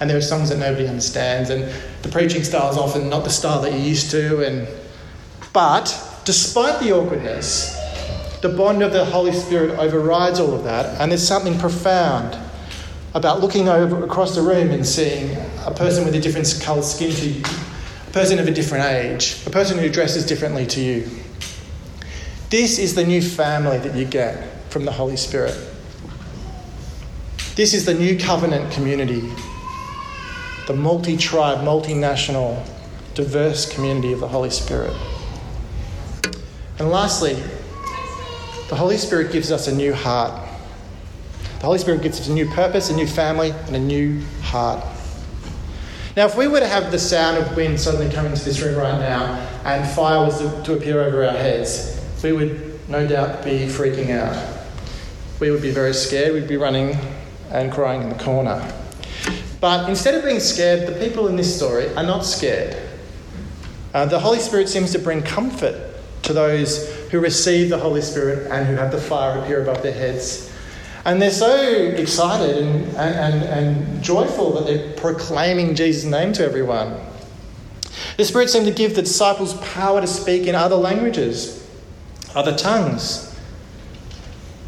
And 0.00 0.08
there 0.08 0.16
are 0.16 0.22
songs 0.22 0.48
that 0.48 0.58
nobody 0.58 0.86
understands, 0.86 1.50
and 1.50 1.70
the 2.02 2.08
preaching 2.08 2.42
style 2.42 2.70
is 2.70 2.78
often 2.78 3.10
not 3.10 3.24
the 3.24 3.30
style 3.30 3.60
that 3.62 3.72
you're 3.72 3.82
used 3.82 4.10
to. 4.12 4.44
And 4.44 4.66
but 5.52 6.22
despite 6.24 6.80
the 6.80 6.92
awkwardness, 6.92 7.76
the 8.40 8.48
bond 8.48 8.82
of 8.82 8.92
the 8.92 9.04
Holy 9.04 9.32
Spirit 9.32 9.78
overrides 9.78 10.40
all 10.40 10.54
of 10.54 10.64
that, 10.64 11.00
and 11.00 11.12
there's 11.12 11.26
something 11.26 11.58
profound 11.58 12.38
about 13.14 13.40
looking 13.40 13.68
over 13.68 14.02
across 14.04 14.34
the 14.34 14.40
room 14.40 14.70
and 14.70 14.86
seeing 14.86 15.36
a 15.66 15.72
person 15.72 16.04
with 16.04 16.14
a 16.14 16.20
different 16.20 16.58
coloured 16.62 16.84
skin 16.84 17.10
to 17.12 17.28
you 17.28 17.42
a 18.10 18.12
person 18.12 18.40
of 18.40 18.48
a 18.48 18.50
different 18.50 18.84
age, 18.86 19.36
a 19.46 19.50
person 19.50 19.78
who 19.78 19.88
dresses 19.88 20.26
differently 20.26 20.66
to 20.66 20.80
you. 20.80 21.08
This 22.48 22.80
is 22.80 22.96
the 22.96 23.04
new 23.04 23.22
family 23.22 23.78
that 23.78 23.94
you 23.94 24.04
get 24.04 24.48
from 24.70 24.84
the 24.84 24.92
Holy 24.92 25.16
Spirit. 25.16 25.58
This 27.56 27.74
is 27.74 27.84
the 27.84 27.92
new 27.92 28.18
covenant 28.18 28.72
community, 28.72 29.30
the 30.66 30.72
multi 30.72 31.16
tribe, 31.16 31.58
multinational, 31.58 32.64
diverse 33.14 33.70
community 33.74 34.12
of 34.12 34.20
the 34.20 34.28
Holy 34.28 34.50
Spirit. 34.50 34.94
And 36.78 36.88
lastly, 36.88 37.34
the 38.68 38.76
Holy 38.76 38.96
Spirit 38.96 39.32
gives 39.32 39.50
us 39.50 39.66
a 39.66 39.74
new 39.74 39.92
heart. 39.92 40.48
The 41.58 41.66
Holy 41.66 41.78
Spirit 41.78 42.02
gives 42.02 42.20
us 42.20 42.28
a 42.28 42.32
new 42.32 42.48
purpose, 42.48 42.88
a 42.88 42.96
new 42.96 43.06
family, 43.06 43.50
and 43.50 43.76
a 43.76 43.80
new 43.80 44.22
heart. 44.42 44.82
Now, 46.16 46.26
if 46.26 46.36
we 46.36 46.48
were 46.48 46.60
to 46.60 46.68
have 46.68 46.90
the 46.90 46.98
sound 46.98 47.36
of 47.36 47.54
wind 47.56 47.78
suddenly 47.78 48.12
come 48.12 48.26
into 48.26 48.44
this 48.44 48.60
room 48.60 48.76
right 48.76 48.98
now 48.98 49.34
and 49.64 49.88
fire 49.90 50.24
was 50.24 50.38
to, 50.38 50.62
to 50.62 50.72
appear 50.78 51.02
over 51.02 51.24
our 51.24 51.36
heads, 51.36 52.00
we 52.22 52.32
would 52.32 52.88
no 52.88 53.06
doubt 53.06 53.44
be 53.44 53.66
freaking 53.66 54.10
out. 54.10 54.59
We 55.40 55.50
would 55.50 55.62
be 55.62 55.70
very 55.70 55.94
scared. 55.94 56.34
We'd 56.34 56.46
be 56.46 56.56
running 56.56 56.96
and 57.50 57.72
crying 57.72 58.02
in 58.02 58.08
the 58.10 58.22
corner. 58.22 58.72
But 59.60 59.88
instead 59.88 60.14
of 60.14 60.24
being 60.24 60.40
scared, 60.40 60.86
the 60.86 60.98
people 61.04 61.26
in 61.28 61.36
this 61.36 61.54
story 61.54 61.88
are 61.94 62.04
not 62.04 62.24
scared. 62.24 62.76
Uh, 63.92 64.04
the 64.06 64.20
Holy 64.20 64.38
Spirit 64.38 64.68
seems 64.68 64.92
to 64.92 64.98
bring 64.98 65.22
comfort 65.22 65.96
to 66.22 66.32
those 66.32 66.88
who 67.10 67.18
receive 67.18 67.70
the 67.70 67.78
Holy 67.78 68.02
Spirit 68.02 68.50
and 68.52 68.66
who 68.66 68.76
have 68.76 68.92
the 68.92 69.00
fire 69.00 69.40
appear 69.40 69.62
above 69.62 69.82
their 69.82 69.92
heads 69.92 70.50
and 71.04 71.20
they're 71.20 71.30
so 71.30 71.56
excited 71.56 72.58
and, 72.58 72.84
and, 72.96 73.34
and, 73.34 73.42
and 73.44 74.02
joyful 74.02 74.52
that 74.52 74.66
they're 74.66 74.92
proclaiming 74.94 75.74
Jesus' 75.74 76.04
name 76.04 76.32
to 76.34 76.44
everyone. 76.44 77.00
The 78.16 78.24
Spirit 78.24 78.50
seemed 78.50 78.66
to 78.66 78.72
give 78.72 78.94
the 78.94 79.02
disciples 79.02 79.54
power 79.72 80.00
to 80.00 80.06
speak 80.06 80.46
in 80.46 80.54
other 80.54 80.76
languages, 80.76 81.66
other 82.34 82.54
tongues, 82.56 83.29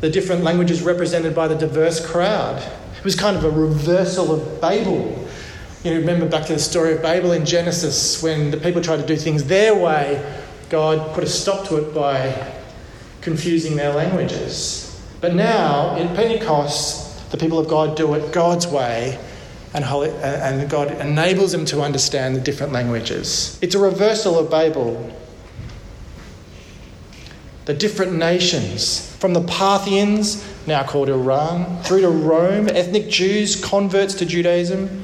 the 0.02 0.10
different 0.10 0.42
languages 0.42 0.82
represented 0.82 1.32
by 1.32 1.46
the 1.46 1.54
diverse 1.54 2.04
crowd. 2.04 2.60
It 2.98 3.04
was 3.04 3.14
kind 3.14 3.36
of 3.36 3.44
a 3.44 3.50
reversal 3.50 4.32
of 4.32 4.60
Babel. 4.60 5.28
You 5.84 5.94
remember 5.94 6.28
back 6.28 6.46
to 6.46 6.52
the 6.52 6.58
story 6.58 6.92
of 6.92 7.02
Babel 7.02 7.30
in 7.30 7.46
Genesis 7.46 8.20
when 8.20 8.50
the 8.50 8.56
people 8.56 8.82
tried 8.82 8.96
to 8.96 9.06
do 9.06 9.16
things 9.16 9.44
their 9.44 9.76
way, 9.76 10.20
God 10.70 11.14
put 11.14 11.22
a 11.22 11.28
stop 11.28 11.68
to 11.68 11.76
it 11.76 11.94
by 11.94 12.52
confusing 13.20 13.76
their 13.76 13.92
languages. 13.92 15.00
But 15.20 15.36
now, 15.36 15.94
in 15.94 16.08
Pentecost, 16.16 17.30
the 17.30 17.38
people 17.38 17.60
of 17.60 17.68
God 17.68 17.96
do 17.96 18.12
it 18.14 18.32
God's 18.32 18.66
way, 18.66 19.20
and, 19.72 19.84
holy, 19.84 20.10
and 20.10 20.68
God 20.68 20.90
enables 21.00 21.52
them 21.52 21.64
to 21.66 21.80
understand 21.80 22.34
the 22.34 22.40
different 22.40 22.72
languages. 22.72 23.56
It's 23.62 23.76
a 23.76 23.78
reversal 23.78 24.36
of 24.36 24.50
Babel. 24.50 25.16
The 27.64 27.75
different 27.75 28.14
nations, 28.14 29.14
from 29.16 29.35
the 29.35 29.40
Parthians, 29.40 30.44
now 30.66 30.83
called 30.83 31.09
Iran, 31.09 31.83
through 31.83 32.01
to 32.01 32.09
Rome, 32.09 32.68
ethnic 32.68 33.09
Jews, 33.09 33.57
converts 33.57 34.14
to 34.14 34.27
Judaism, 34.27 35.03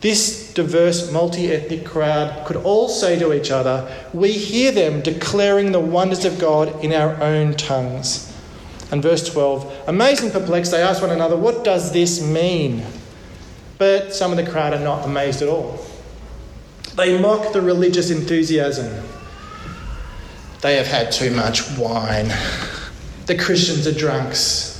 this 0.00 0.54
diverse 0.54 1.10
multi 1.10 1.50
ethnic 1.52 1.84
crowd 1.84 2.46
could 2.46 2.56
all 2.56 2.88
say 2.88 3.18
to 3.18 3.32
each 3.32 3.50
other, 3.50 3.92
We 4.12 4.32
hear 4.32 4.70
them 4.70 5.00
declaring 5.00 5.72
the 5.72 5.80
wonders 5.80 6.24
of 6.24 6.38
God 6.38 6.84
in 6.84 6.92
our 6.92 7.20
own 7.20 7.54
tongues. 7.54 8.32
And 8.92 9.02
verse 9.02 9.28
12 9.28 9.88
Amazed 9.88 10.22
and 10.22 10.32
perplexed, 10.32 10.70
they 10.70 10.82
ask 10.82 11.02
one 11.02 11.10
another, 11.10 11.36
What 11.36 11.64
does 11.64 11.92
this 11.92 12.22
mean? 12.22 12.84
But 13.78 14.14
some 14.14 14.30
of 14.30 14.36
the 14.36 14.48
crowd 14.48 14.72
are 14.72 14.80
not 14.80 15.04
amazed 15.04 15.42
at 15.42 15.48
all. 15.48 15.84
They 16.94 17.20
mock 17.20 17.52
the 17.52 17.60
religious 17.60 18.10
enthusiasm. 18.10 19.04
They 20.60 20.76
have 20.76 20.86
had 20.86 21.12
too 21.12 21.30
much 21.30 21.70
wine. 21.78 22.32
The 23.26 23.36
Christians 23.36 23.86
are 23.86 23.92
drunks. 23.92 24.74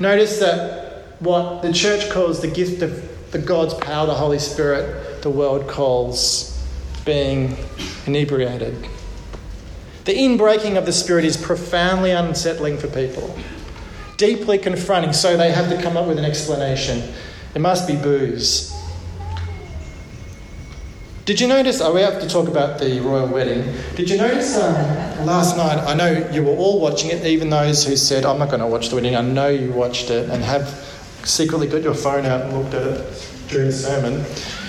Notice 0.00 0.38
that 0.40 1.04
what 1.20 1.62
the 1.62 1.72
church 1.72 2.10
calls 2.10 2.40
the 2.40 2.48
gift 2.48 2.82
of 2.82 3.30
the 3.30 3.38
God's 3.38 3.74
power, 3.74 4.06
the 4.06 4.14
Holy 4.14 4.38
Spirit, 4.38 5.22
the 5.22 5.30
world 5.30 5.68
calls 5.68 6.58
being 7.04 7.56
inebriated. 8.06 8.88
The 10.06 10.14
inbreaking 10.14 10.76
of 10.76 10.86
the 10.86 10.92
Spirit 10.92 11.24
is 11.24 11.36
profoundly 11.36 12.10
unsettling 12.10 12.78
for 12.78 12.88
people, 12.88 13.38
deeply 14.16 14.58
confronting, 14.58 15.12
so 15.12 15.36
they 15.36 15.52
have 15.52 15.68
to 15.68 15.80
come 15.80 15.96
up 15.96 16.08
with 16.08 16.18
an 16.18 16.24
explanation. 16.24 17.12
It 17.54 17.60
must 17.60 17.86
be 17.86 17.94
booze. 17.94 18.74
Did 21.30 21.40
you 21.40 21.46
notice? 21.46 21.80
Are 21.80 21.92
we 21.92 22.00
have 22.00 22.20
to 22.20 22.28
talk 22.28 22.48
about 22.48 22.80
the 22.80 22.98
royal 22.98 23.28
wedding. 23.28 23.62
Did 23.94 24.10
you 24.10 24.16
notice 24.16 24.56
um, 24.58 24.74
last 25.24 25.56
night? 25.56 25.78
I 25.78 25.94
know 25.94 26.28
you 26.32 26.42
were 26.42 26.56
all 26.56 26.80
watching 26.80 27.10
it, 27.10 27.24
even 27.24 27.50
those 27.50 27.86
who 27.86 27.94
said, 27.94 28.24
I'm 28.24 28.40
not 28.40 28.48
going 28.48 28.58
to 28.58 28.66
watch 28.66 28.88
the 28.88 28.96
wedding. 28.96 29.14
I 29.14 29.20
know 29.20 29.46
you 29.46 29.70
watched 29.70 30.10
it 30.10 30.28
and 30.28 30.42
have 30.42 30.66
secretly 31.22 31.68
got 31.68 31.82
your 31.82 31.94
phone 31.94 32.26
out 32.26 32.40
and 32.40 32.52
looked 32.52 32.74
at 32.74 32.82
it 32.84 33.32
during 33.46 33.68
the 33.68 33.72
sermon. 33.72 34.24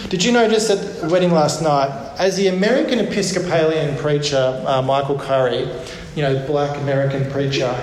Did 0.09 0.23
you 0.23 0.31
notice 0.31 0.69
at 0.69 1.01
the 1.01 1.09
wedding 1.09 1.31
last 1.31 1.63
night, 1.63 1.89
as 2.19 2.37
the 2.37 2.49
American 2.49 2.99
Episcopalian 2.99 3.97
preacher, 3.97 4.63
uh, 4.67 4.83
Michael 4.83 5.17
Curry, 5.17 5.67
you 6.15 6.21
know, 6.21 6.45
black 6.45 6.77
American 6.77 7.27
preacher, 7.31 7.75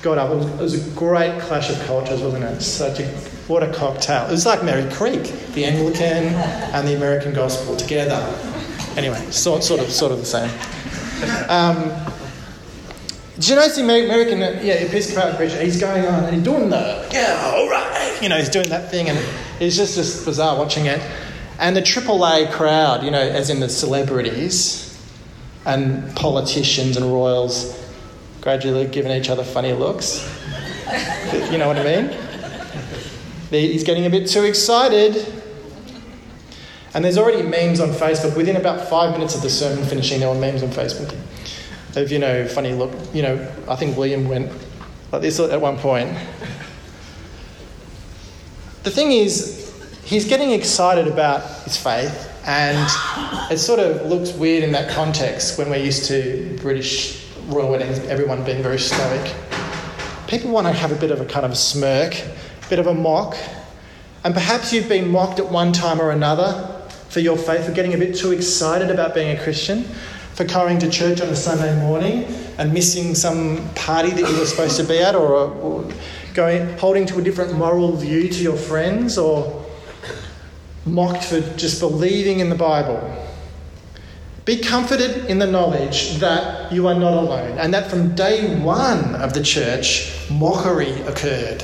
got 0.00 0.16
up, 0.16 0.30
it 0.30 0.36
was, 0.36 0.46
it 0.46 0.58
was, 0.58 0.88
a 0.88 0.90
great 0.98 1.38
clash 1.38 1.68
of 1.68 1.78
cultures, 1.84 2.22
wasn't 2.22 2.44
it? 2.44 2.62
Such 2.62 3.00
a 3.00 3.31
what 3.52 3.62
a 3.62 3.70
cocktail. 3.70 4.26
It 4.26 4.30
was 4.30 4.46
like 4.46 4.64
Merri 4.64 4.90
Creek, 4.90 5.24
the 5.52 5.66
Anglican 5.66 6.34
and 6.72 6.88
the 6.88 6.96
American 6.96 7.34
gospel 7.34 7.76
together. 7.76 8.18
Anyway, 8.96 9.30
sort, 9.30 9.62
sort 9.62 9.80
of 9.80 9.90
sort 9.90 10.10
of 10.10 10.18
the 10.18 10.24
same. 10.24 10.50
Um, 11.50 11.92
do 13.38 13.48
you 13.48 13.56
notice 13.56 13.76
the 13.76 13.82
American 13.82 14.40
yeah, 14.40 14.74
Episcopal 14.74 15.36
preacher? 15.36 15.60
He's 15.60 15.78
going 15.78 16.06
on 16.06 16.24
and 16.24 16.34
he's 16.34 16.44
doing 16.44 16.70
the, 16.70 17.08
yeah, 17.12 17.52
all 17.54 17.68
right. 17.68 18.18
You 18.22 18.28
know, 18.28 18.38
he's 18.38 18.48
doing 18.48 18.68
that 18.70 18.90
thing 18.90 19.08
and 19.08 19.18
it's 19.60 19.76
just 19.76 19.96
just 19.96 20.24
bizarre 20.24 20.56
watching 20.56 20.86
it. 20.86 21.00
And 21.58 21.76
the 21.76 21.82
AAA 21.82 22.52
crowd, 22.52 23.04
you 23.04 23.10
know, 23.10 23.20
as 23.20 23.50
in 23.50 23.60
the 23.60 23.68
celebrities 23.68 24.88
and 25.66 26.14
politicians 26.16 26.96
and 26.96 27.06
royals, 27.06 27.78
gradually 28.40 28.86
giving 28.86 29.12
each 29.12 29.28
other 29.28 29.44
funny 29.44 29.74
looks. 29.74 30.26
you 31.50 31.58
know 31.58 31.68
what 31.68 31.78
I 31.78 31.84
mean? 31.84 32.31
He's 33.60 33.84
getting 33.84 34.06
a 34.06 34.10
bit 34.10 34.28
too 34.28 34.44
excited. 34.44 35.42
And 36.94 37.04
there's 37.04 37.18
already 37.18 37.42
memes 37.42 37.80
on 37.80 37.90
Facebook. 37.90 38.36
Within 38.36 38.56
about 38.56 38.88
five 38.88 39.12
minutes 39.12 39.34
of 39.34 39.42
the 39.42 39.50
sermon 39.50 39.84
finishing, 39.84 40.20
there 40.20 40.28
were 40.28 40.34
memes 40.34 40.62
on 40.62 40.70
Facebook 40.70 41.14
of, 41.96 42.10
you 42.10 42.18
know, 42.18 42.46
funny 42.48 42.72
look. 42.72 42.92
You 43.14 43.22
know, 43.22 43.52
I 43.68 43.76
think 43.76 43.96
William 43.96 44.28
went 44.28 44.50
like 45.10 45.22
this 45.22 45.38
at 45.40 45.60
one 45.60 45.78
point. 45.78 46.16
The 48.82 48.90
thing 48.90 49.12
is, 49.12 49.74
he's 50.04 50.26
getting 50.26 50.50
excited 50.50 51.06
about 51.06 51.42
his 51.64 51.76
faith, 51.76 52.30
and 52.44 52.88
it 53.52 53.58
sort 53.58 53.78
of 53.78 54.06
looks 54.06 54.32
weird 54.32 54.64
in 54.64 54.72
that 54.72 54.90
context 54.90 55.58
when 55.58 55.70
we're 55.70 55.84
used 55.84 56.06
to 56.06 56.58
British 56.60 57.26
royal 57.46 57.70
weddings, 57.70 57.98
everyone 58.00 58.44
being 58.44 58.62
very 58.62 58.78
stoic. 58.78 59.34
People 60.26 60.50
want 60.50 60.66
to 60.66 60.72
have 60.72 60.90
a 60.92 60.96
bit 60.96 61.10
of 61.10 61.20
a 61.20 61.24
kind 61.26 61.46
of 61.46 61.56
smirk 61.56 62.14
bit 62.72 62.78
of 62.78 62.86
a 62.86 62.94
mock. 62.94 63.36
And 64.24 64.32
perhaps 64.32 64.72
you've 64.72 64.88
been 64.88 65.10
mocked 65.10 65.38
at 65.38 65.46
one 65.50 65.74
time 65.74 66.00
or 66.00 66.10
another 66.10 66.82
for 67.10 67.20
your 67.20 67.36
faith, 67.36 67.66
for 67.66 67.72
getting 67.72 67.92
a 67.92 67.98
bit 67.98 68.16
too 68.16 68.32
excited 68.32 68.90
about 68.90 69.12
being 69.12 69.36
a 69.36 69.42
Christian, 69.42 69.84
for 70.32 70.46
coming 70.46 70.78
to 70.78 70.88
church 70.88 71.20
on 71.20 71.28
a 71.28 71.36
Sunday 71.36 71.78
morning 71.78 72.24
and 72.56 72.72
missing 72.72 73.14
some 73.14 73.68
party 73.74 74.08
that 74.08 74.26
you 74.26 74.38
were 74.38 74.46
supposed 74.46 74.78
to 74.78 74.84
be 74.84 75.00
at, 75.00 75.14
or, 75.14 75.52
or 75.52 75.86
going, 76.32 76.66
holding 76.78 77.04
to 77.04 77.18
a 77.18 77.22
different 77.22 77.52
moral 77.58 77.94
view 77.94 78.30
to 78.30 78.42
your 78.42 78.56
friends, 78.56 79.18
or 79.18 79.66
mocked 80.86 81.24
for 81.24 81.42
just 81.58 81.78
believing 81.78 82.40
in 82.40 82.48
the 82.48 82.54
Bible. 82.56 83.02
Be 84.46 84.56
comforted 84.56 85.26
in 85.26 85.38
the 85.38 85.46
knowledge 85.46 86.14
that 86.20 86.72
you 86.72 86.88
are 86.88 86.98
not 86.98 87.12
alone 87.12 87.58
and 87.58 87.74
that 87.74 87.90
from 87.90 88.14
day 88.14 88.58
one 88.60 89.14
of 89.16 89.34
the 89.34 89.42
church, 89.42 90.10
mockery 90.30 90.92
occurred. 91.02 91.62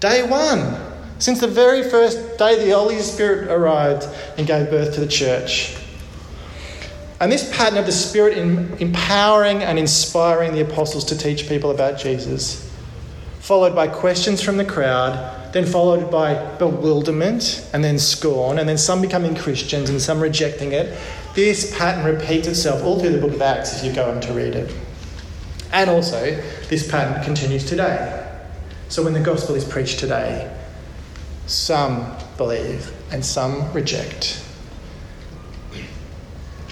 Day 0.00 0.22
one, 0.22 0.76
since 1.18 1.40
the 1.40 1.48
very 1.48 1.82
first 1.82 2.38
day 2.38 2.64
the 2.64 2.70
Holy 2.70 3.00
Spirit 3.00 3.50
arrived 3.50 4.06
and 4.36 4.46
gave 4.46 4.70
birth 4.70 4.94
to 4.94 5.00
the 5.00 5.08
church. 5.08 5.76
And 7.20 7.32
this 7.32 7.52
pattern 7.56 7.78
of 7.78 7.86
the 7.86 7.92
Spirit 7.92 8.38
in 8.38 8.76
empowering 8.78 9.64
and 9.64 9.76
inspiring 9.76 10.52
the 10.52 10.60
apostles 10.60 11.04
to 11.06 11.18
teach 11.18 11.48
people 11.48 11.72
about 11.72 11.98
Jesus, 11.98 12.72
followed 13.40 13.74
by 13.74 13.88
questions 13.88 14.40
from 14.40 14.56
the 14.56 14.64
crowd, 14.64 15.52
then 15.52 15.66
followed 15.66 16.12
by 16.12 16.34
bewilderment 16.58 17.68
and 17.72 17.82
then 17.82 17.98
scorn, 17.98 18.60
and 18.60 18.68
then 18.68 18.78
some 18.78 19.00
becoming 19.00 19.34
Christians 19.34 19.90
and 19.90 20.00
some 20.00 20.20
rejecting 20.20 20.70
it. 20.70 20.96
This 21.34 21.76
pattern 21.76 22.04
repeats 22.04 22.46
itself 22.46 22.84
all 22.84 23.00
through 23.00 23.10
the 23.10 23.20
book 23.20 23.32
of 23.32 23.42
Acts 23.42 23.76
if 23.76 23.84
you 23.84 23.92
go 23.92 24.08
on 24.08 24.20
to 24.20 24.32
read 24.32 24.54
it. 24.54 24.72
And 25.72 25.90
also, 25.90 26.40
this 26.68 26.88
pattern 26.88 27.24
continues 27.24 27.64
today. 27.64 28.27
So 28.88 29.04
when 29.04 29.12
the 29.12 29.20
gospel 29.20 29.54
is 29.54 29.64
preached 29.64 29.98
today, 29.98 30.54
some 31.46 32.16
believe 32.36 32.92
and 33.10 33.24
some 33.24 33.72
reject. 33.72 34.42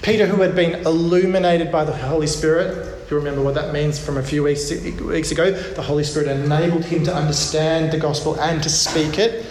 Peter, 0.01 0.25
who 0.25 0.41
had 0.41 0.55
been 0.55 0.85
illuminated 0.85 1.71
by 1.71 1.83
the 1.83 1.95
Holy 1.95 2.27
Spirit, 2.27 2.97
you 3.09 3.17
remember 3.17 3.41
what 3.41 3.55
that 3.55 3.73
means 3.73 3.99
from 3.99 4.17
a 4.17 4.23
few 4.23 4.43
weeks, 4.43 4.71
weeks 5.01 5.31
ago, 5.31 5.51
the 5.51 5.81
Holy 5.81 6.03
Spirit 6.03 6.27
enabled 6.27 6.85
him 6.85 7.03
to 7.03 7.13
understand 7.13 7.91
the 7.91 7.97
gospel 7.97 8.39
and 8.39 8.61
to 8.63 8.69
speak 8.69 9.17
it. 9.19 9.45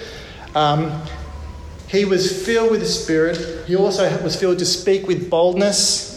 Um, 0.55 1.03
he 1.89 2.05
was 2.05 2.45
filled 2.45 2.71
with 2.71 2.81
the 2.81 2.87
Spirit. 2.87 3.67
He 3.67 3.77
also 3.77 4.23
was 4.23 4.35
filled 4.35 4.59
to 4.59 4.67
speak 4.67 5.07
with 5.07 5.31
boldness. 5.31 6.13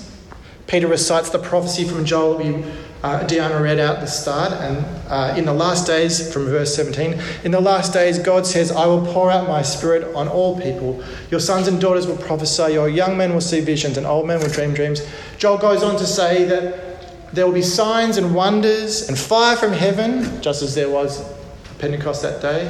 Peter 0.67 0.87
recites 0.87 1.29
the 1.29 1.39
prophecy 1.39 1.83
from 1.83 2.05
Joel 2.05 2.37
we 2.37 2.63
uh, 3.01 3.23
Diana 3.23 3.61
read 3.61 3.79
out 3.79 4.01
the 4.01 4.07
start, 4.07 4.51
and 4.51 4.85
uh, 5.07 5.33
in 5.37 5.45
the 5.45 5.53
last 5.53 5.87
days, 5.87 6.33
from 6.33 6.45
verse 6.45 6.75
17, 6.75 7.21
in 7.45 7.51
the 7.51 7.59
last 7.61 7.93
days, 7.93 8.19
God 8.19 8.45
says, 8.45 8.71
I 8.71 8.85
will 8.87 9.05
pour 9.13 9.31
out 9.31 9.47
my 9.47 9.61
spirit 9.61 10.13
on 10.15 10.27
all 10.27 10.59
people. 10.59 11.01
Your 11.31 11.39
sons 11.39 11.69
and 11.69 11.79
daughters 11.79 12.07
will 12.07 12.17
prophesy, 12.17 12.73
your 12.73 12.89
young 12.89 13.15
men 13.15 13.33
will 13.33 13.41
see 13.41 13.61
visions, 13.61 13.97
and 13.97 14.05
old 14.05 14.27
men 14.27 14.39
will 14.41 14.49
dream 14.49 14.73
dreams. 14.73 15.01
Joel 15.37 15.57
goes 15.57 15.81
on 15.81 15.97
to 15.97 16.05
say 16.05 16.43
that 16.45 17.31
there 17.31 17.45
will 17.45 17.53
be 17.53 17.61
signs 17.61 18.17
and 18.17 18.35
wonders 18.35 19.07
and 19.07 19.17
fire 19.17 19.55
from 19.55 19.71
heaven, 19.71 20.41
just 20.41 20.61
as 20.61 20.75
there 20.75 20.89
was 20.89 21.23
Pentecost 21.77 22.21
that 22.23 22.41
day. 22.41 22.65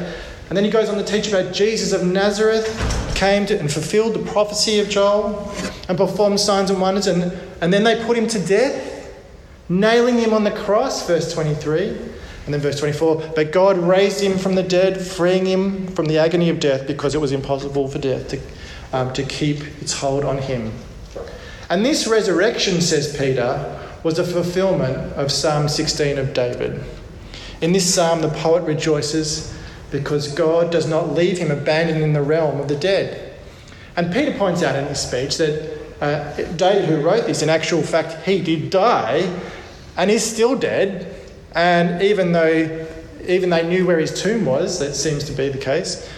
And 0.50 0.58
then 0.58 0.64
he 0.64 0.70
goes 0.70 0.90
on 0.90 0.98
to 0.98 1.04
teach 1.04 1.28
about 1.28 1.54
Jesus 1.54 1.92
of 1.92 2.06
Nazareth 2.06 2.68
came 3.16 3.46
to, 3.48 3.60
and 3.60 3.72
fulfilled 3.72 4.14
the 4.14 4.32
prophecy 4.32 4.80
of 4.80 4.90
Joel 4.90 5.52
and 5.90 5.98
performed 5.98 6.40
signs 6.40 6.70
and 6.70 6.80
wonders, 6.80 7.08
and, 7.08 7.34
and 7.62 7.74
then 7.74 7.84
they 7.84 8.04
put 8.06 8.18
him 8.18 8.28
to 8.28 8.40
death 8.40 8.89
nailing 9.70 10.18
him 10.18 10.34
on 10.34 10.44
the 10.44 10.52
cross, 10.52 11.08
verse 11.08 11.32
23. 11.34 11.90
And 12.46 12.54
then 12.56 12.62
verse 12.62 12.80
24, 12.80 13.34
but 13.36 13.52
God 13.52 13.78
raised 13.78 14.22
him 14.22 14.38
from 14.40 14.56
the 14.56 14.64
dead, 14.64 15.00
freeing 15.00 15.46
him 15.46 15.88
from 15.90 16.06
the 16.06 16.18
agony 16.18 16.50
of 16.50 16.60
death 16.60 16.88
because 16.88 17.14
it 17.14 17.22
was 17.22 17.32
impossible 17.32 17.88
for 17.88 18.00
death 18.00 18.30
to, 18.30 18.42
um, 18.92 19.14
to 19.14 19.22
keep 19.22 19.62
its 19.82 19.94
hold 19.94 20.26
on 20.26 20.40
him. 20.40 20.74
And 21.70 21.86
this 21.86 22.08
resurrection, 22.08 22.82
says 22.82 23.16
Peter, 23.16 23.80
was 24.02 24.18
a 24.18 24.24
fulfillment 24.24 24.98
of 25.14 25.32
Psalm 25.32 25.70
16 25.70 26.18
of 26.18 26.34
David. 26.34 26.84
In 27.62 27.72
this 27.72 27.94
psalm, 27.94 28.22
the 28.22 28.30
poet 28.30 28.64
rejoices 28.64 29.56
because 29.92 30.34
God 30.34 30.72
does 30.72 30.88
not 30.88 31.14
leave 31.14 31.38
him 31.38 31.52
abandoned 31.52 32.02
in 32.02 32.14
the 32.14 32.22
realm 32.24 32.60
of 32.60 32.68
the 32.68 32.76
dead. 32.76 33.36
And 33.96 34.12
Peter 34.12 34.36
points 34.38 34.64
out 34.64 34.76
in 34.76 34.88
his 34.88 35.00
speech 35.00 35.38
that 35.38 35.78
uh, 36.02 36.34
David, 36.54 36.90
who 36.90 37.02
wrote 37.02 37.28
this, 37.28 37.42
in 37.42 37.50
actual 37.50 37.82
fact, 37.82 38.26
he 38.26 38.42
did 38.42 38.70
die, 38.70 39.30
and 40.00 40.10
he's 40.10 40.24
still 40.24 40.56
dead. 40.56 41.14
And 41.54 42.02
even 42.02 42.32
though 42.32 42.88
even 43.28 43.50
they 43.50 43.68
knew 43.68 43.86
where 43.86 44.00
his 44.00 44.22
tomb 44.22 44.46
was, 44.46 44.80
that 44.80 44.96
seems 44.96 45.26
to 45.26 45.34
be 45.34 45.50
the 45.50 45.58
case. 45.58 46.10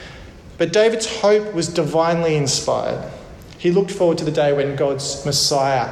But 0.59 0.71
David's 0.71 1.19
hope 1.19 1.53
was 1.53 1.67
divinely 1.67 2.35
inspired. 2.35 3.11
He 3.57 3.71
looked 3.71 3.89
forward 3.89 4.19
to 4.19 4.25
the 4.25 4.31
day 4.31 4.53
when 4.53 4.75
God's 4.75 5.25
Messiah 5.25 5.89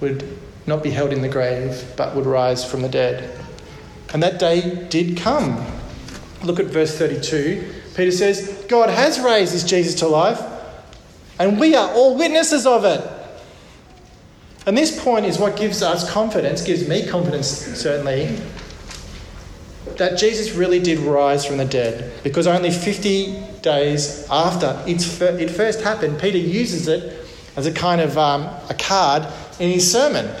would 0.00 0.24
not 0.66 0.82
be 0.82 0.90
held 0.90 1.12
in 1.12 1.22
the 1.22 1.28
grave, 1.28 1.92
but 1.96 2.16
would 2.16 2.26
rise 2.26 2.68
from 2.68 2.82
the 2.82 2.88
dead. 2.88 3.30
And 4.12 4.20
that 4.22 4.40
day 4.40 4.86
did 4.88 5.16
come. 5.16 5.64
Look 6.42 6.58
at 6.58 6.66
verse 6.66 6.98
32. 6.98 7.72
Peter 7.94 8.10
says, 8.10 8.64
God 8.68 8.90
has 8.90 9.20
raised 9.20 9.54
this 9.54 9.64
Jesus 9.64 9.94
to 9.96 10.08
life, 10.08 10.40
and 11.38 11.60
we 11.60 11.76
are 11.76 11.88
all 11.92 12.18
witnesses 12.18 12.66
of 12.66 12.84
it. 12.84 13.17
And 14.68 14.76
this 14.76 15.02
point 15.02 15.24
is 15.24 15.38
what 15.38 15.56
gives 15.56 15.82
us 15.82 16.10
confidence, 16.10 16.60
gives 16.60 16.86
me 16.86 17.06
confidence 17.06 17.48
certainly, 17.48 18.38
that 19.96 20.18
Jesus 20.18 20.52
really 20.52 20.78
did 20.78 20.98
rise 20.98 21.46
from 21.46 21.56
the 21.56 21.64
dead. 21.64 22.12
Because 22.22 22.46
only 22.46 22.70
50 22.70 23.44
days 23.62 24.26
after 24.30 24.78
it 24.86 25.48
first 25.48 25.80
happened, 25.80 26.20
Peter 26.20 26.36
uses 26.36 26.86
it 26.86 27.26
as 27.56 27.64
a 27.64 27.72
kind 27.72 28.02
of 28.02 28.18
um, 28.18 28.42
a 28.68 28.76
card 28.78 29.26
in 29.58 29.70
his 29.70 29.90
sermon. 29.90 30.30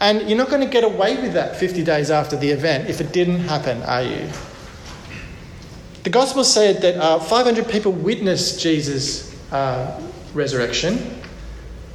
And 0.00 0.28
you're 0.28 0.36
not 0.36 0.50
going 0.50 0.60
to 0.60 0.68
get 0.68 0.84
away 0.84 1.16
with 1.16 1.32
that 1.32 1.56
50 1.56 1.82
days 1.82 2.10
after 2.10 2.36
the 2.36 2.50
event 2.50 2.90
if 2.90 3.00
it 3.00 3.12
didn't 3.12 3.40
happen, 3.40 3.82
are 3.84 4.02
you? 4.02 4.28
The 6.02 6.10
Gospel 6.10 6.44
said 6.44 6.82
that 6.82 6.96
uh, 6.96 7.20
500 7.20 7.66
people 7.68 7.92
witnessed 7.92 8.60
Jesus' 8.60 9.34
uh, 9.50 9.98
resurrection. 10.34 11.22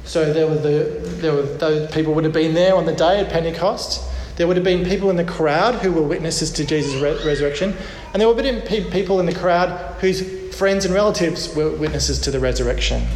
So 0.04 0.32
there 0.32 0.46
were 0.46 0.58
the 0.58 1.00
there 1.20 1.34
were 1.34 1.42
those 1.42 1.90
people 1.92 2.14
would 2.14 2.24
have 2.24 2.32
been 2.32 2.54
there 2.54 2.74
on 2.74 2.86
the 2.86 2.94
day 2.94 3.20
of 3.20 3.28
Pentecost. 3.28 4.02
There 4.36 4.46
would 4.46 4.56
have 4.56 4.64
been 4.64 4.84
people 4.84 5.10
in 5.10 5.16
the 5.16 5.24
crowd 5.24 5.76
who 5.76 5.92
were 5.92 6.02
witnesses 6.02 6.50
to 6.52 6.64
Jesus' 6.64 6.94
re- 6.94 7.22
resurrection, 7.24 7.76
and 8.12 8.20
there 8.20 8.28
would 8.28 8.42
have 8.42 8.64
been 8.64 8.90
people 8.90 9.20
in 9.20 9.26
the 9.26 9.34
crowd 9.34 9.68
whose 10.00 10.54
friends 10.56 10.84
and 10.84 10.94
relatives 10.94 11.54
were 11.54 11.70
witnesses 11.70 12.18
to 12.20 12.30
the 12.30 12.40
resurrection. 12.40 13.06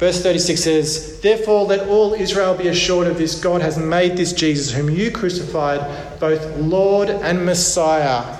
Verse 0.00 0.22
36 0.22 0.62
says, 0.62 1.20
Therefore, 1.20 1.66
let 1.66 1.86
all 1.86 2.14
Israel 2.14 2.54
be 2.54 2.68
assured 2.68 3.06
of 3.06 3.18
this 3.18 3.38
God 3.38 3.60
has 3.60 3.76
made 3.76 4.16
this 4.16 4.32
Jesus, 4.32 4.72
whom 4.72 4.88
you 4.88 5.10
crucified, 5.10 6.18
both 6.18 6.56
Lord 6.56 7.10
and 7.10 7.44
Messiah. 7.44 8.39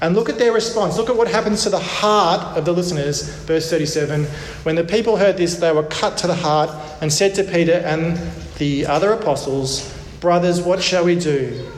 And 0.00 0.14
look 0.14 0.28
at 0.28 0.38
their 0.38 0.52
response. 0.52 0.96
Look 0.96 1.08
at 1.08 1.16
what 1.16 1.28
happens 1.28 1.62
to 1.62 1.70
the 1.70 1.78
heart 1.78 2.56
of 2.56 2.64
the 2.64 2.72
listeners. 2.72 3.28
Verse 3.44 3.70
37 3.70 4.24
When 4.64 4.76
the 4.76 4.84
people 4.84 5.16
heard 5.16 5.36
this, 5.36 5.56
they 5.56 5.72
were 5.72 5.84
cut 5.84 6.18
to 6.18 6.26
the 6.26 6.34
heart 6.34 6.70
and 7.00 7.12
said 7.12 7.34
to 7.36 7.44
Peter 7.44 7.74
and 7.84 8.18
the 8.58 8.86
other 8.86 9.12
apostles, 9.12 9.92
Brothers, 10.20 10.60
what 10.60 10.82
shall 10.82 11.04
we 11.04 11.18
do? 11.18 11.70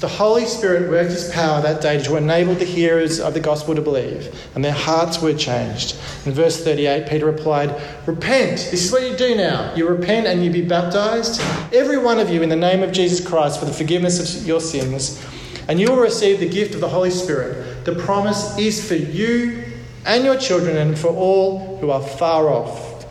The 0.00 0.08
Holy 0.08 0.46
Spirit 0.46 0.90
worked 0.90 1.12
his 1.12 1.30
power 1.30 1.60
that 1.60 1.80
day 1.80 2.02
to 2.02 2.16
enable 2.16 2.54
the 2.54 2.64
hearers 2.64 3.20
of 3.20 3.34
the 3.34 3.40
gospel 3.40 3.74
to 3.74 3.80
believe, 3.80 4.34
and 4.54 4.64
their 4.64 4.72
hearts 4.72 5.22
were 5.22 5.32
changed. 5.32 5.96
In 6.26 6.32
verse 6.32 6.64
38, 6.64 7.08
Peter 7.08 7.26
replied, 7.26 7.80
Repent. 8.06 8.68
This 8.70 8.86
is 8.86 8.90
what 8.92 9.08
you 9.08 9.16
do 9.16 9.36
now. 9.36 9.72
You 9.74 9.86
repent 9.86 10.26
and 10.26 10.44
you 10.44 10.50
be 10.50 10.62
baptized, 10.62 11.40
every 11.72 11.98
one 11.98 12.18
of 12.18 12.30
you, 12.30 12.42
in 12.42 12.48
the 12.48 12.56
name 12.56 12.82
of 12.82 12.90
Jesus 12.90 13.26
Christ 13.26 13.60
for 13.60 13.66
the 13.66 13.72
forgiveness 13.72 14.40
of 14.40 14.46
your 14.46 14.60
sins 14.60 15.24
and 15.68 15.80
you 15.80 15.90
will 15.90 16.00
receive 16.00 16.40
the 16.40 16.48
gift 16.48 16.74
of 16.74 16.80
the 16.80 16.88
Holy 16.88 17.10
Spirit. 17.10 17.84
The 17.84 17.94
promise 17.94 18.56
is 18.58 18.86
for 18.86 18.94
you 18.94 19.64
and 20.04 20.24
your 20.24 20.36
children 20.36 20.76
and 20.76 20.98
for 20.98 21.08
all 21.08 21.78
who 21.78 21.90
are 21.90 22.02
far 22.02 22.48
off, 22.48 23.06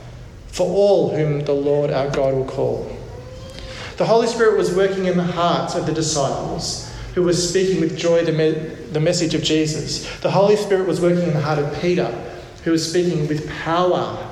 for 0.48 0.68
all 0.68 1.16
whom 1.16 1.42
the 1.46 1.54
Lord 1.54 1.92
our 1.92 2.10
God 2.10 2.34
will 2.34 2.46
call. 2.46 2.96
The 3.98 4.06
Holy 4.06 4.28
Spirit 4.28 4.58
was 4.58 4.74
working 4.74 5.06
in 5.06 5.18
the 5.18 5.24
hearts 5.24 5.76
of 5.76 5.86
the 5.86 5.94
disciples 5.94 6.90
who 7.16 7.24
were 7.24 7.34
speaking 7.34 7.82
with 7.82 7.98
joy 7.98 8.24
the, 8.24 8.32
me- 8.32 8.76
the 8.92 9.00
message 9.00 9.34
of 9.34 9.44
Jesus. 9.44 10.10
The 10.22 10.32
Holy 10.32 10.56
Spirit 10.56 10.88
was 10.88 11.02
working 11.02 11.24
in 11.24 11.34
the 11.34 11.42
heart 11.42 11.60
of 11.60 11.82
Peter 11.82 12.08
who 12.64 12.72
was 12.72 12.90
speaking 12.90 13.28
with 13.28 13.50
power 13.50 14.26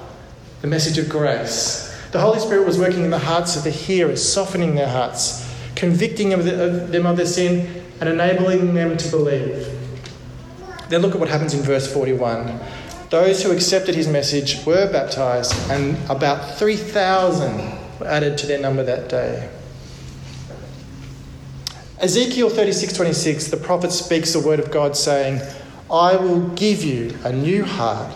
the 0.61 0.67
message 0.67 0.97
of 0.97 1.09
grace. 1.09 1.83
The 2.11 2.19
Holy 2.19 2.39
Spirit 2.39 2.65
was 2.65 2.79
working 2.79 3.03
in 3.03 3.09
the 3.09 3.19
hearts 3.19 3.55
of 3.55 3.63
the 3.63 3.69
hearers, 3.69 4.23
softening 4.23 4.75
their 4.75 4.87
hearts, 4.87 5.45
convicting 5.75 6.29
them 6.29 7.05
of 7.05 7.17
their 7.17 7.25
sin, 7.25 7.76
and 7.99 8.09
enabling 8.09 8.73
them 8.73 8.97
to 8.97 9.09
believe. 9.09 9.67
Then 10.89 11.01
look 11.01 11.13
at 11.13 11.19
what 11.19 11.29
happens 11.29 11.53
in 11.53 11.61
verse 11.61 11.91
41. 11.91 12.59
Those 13.09 13.43
who 13.43 13.51
accepted 13.51 13.95
his 13.95 14.07
message 14.07 14.65
were 14.65 14.91
baptized, 14.91 15.53
and 15.69 15.97
about 16.09 16.57
3,000 16.57 17.99
were 17.99 18.07
added 18.07 18.37
to 18.39 18.47
their 18.47 18.59
number 18.59 18.83
that 18.83 19.09
day. 19.09 19.49
Ezekiel 21.99 22.49
36:26, 22.49 23.47
the 23.47 23.57
prophet 23.57 23.91
speaks 23.91 24.33
the 24.33 24.39
word 24.39 24.59
of 24.59 24.69
God 24.69 24.95
saying, 24.95 25.41
"I 25.89 26.15
will 26.15 26.41
give 26.49 26.83
you 26.83 27.17
a 27.23 27.31
new 27.31 27.63
heart 27.63 28.13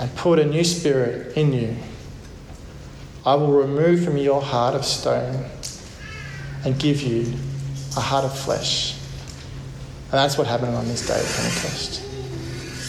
and 0.00 0.14
put 0.16 0.38
a 0.38 0.44
new 0.44 0.64
spirit 0.64 1.36
in 1.36 1.52
you. 1.52 1.76
I 3.24 3.34
will 3.34 3.52
remove 3.52 4.04
from 4.04 4.16
your 4.16 4.40
heart 4.40 4.74
of 4.74 4.84
stone 4.84 5.44
and 6.64 6.78
give 6.78 7.02
you 7.02 7.34
a 7.98 8.00
heart 8.00 8.24
of 8.24 8.38
flesh. 8.38 8.94
And 10.10 10.12
that's 10.12 10.38
what 10.38 10.46
happened 10.46 10.74
on 10.74 10.86
this 10.86 11.06
day 11.06 11.18
of 11.18 11.36
Pentecost. 11.36 12.00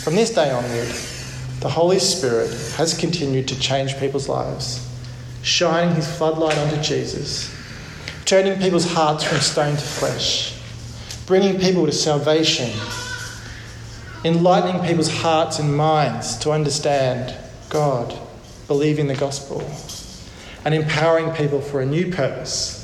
From 0.04 0.16
this 0.16 0.30
day 0.30 0.52
onward, 0.52 0.88
the 1.62 1.68
Holy 1.68 1.98
Spirit 1.98 2.52
has 2.76 2.98
continued 2.98 3.48
to 3.48 3.60
change 3.60 3.98
people's 3.98 4.30
lives, 4.30 4.88
shining 5.42 5.96
his 5.96 6.08
floodlight 6.16 6.58
onto 6.60 6.80
Jesus, 6.82 7.54
turning 8.26 8.60
people's 8.62 8.86
hearts 8.86 9.24
from 9.24 9.40
stone 9.40 9.76
to 9.76 9.82
flesh, 9.82 10.56
bringing 11.26 11.60
people 11.60 11.88
to 11.88 11.92
salvation, 11.92 12.70
enlightening 14.24 14.86
people's 14.88 15.12
hearts 15.12 15.58
and 15.58 15.76
minds 15.76 16.38
to 16.38 16.52
understand 16.52 17.36
God, 17.70 18.16
believe 18.68 19.00
in 19.00 19.08
the 19.08 19.16
gospel, 19.16 19.68
and 20.64 20.76
empowering 20.76 21.32
people 21.32 21.62
for 21.62 21.82
a 21.82 21.86
new 21.86 22.12
purpose 22.12 22.79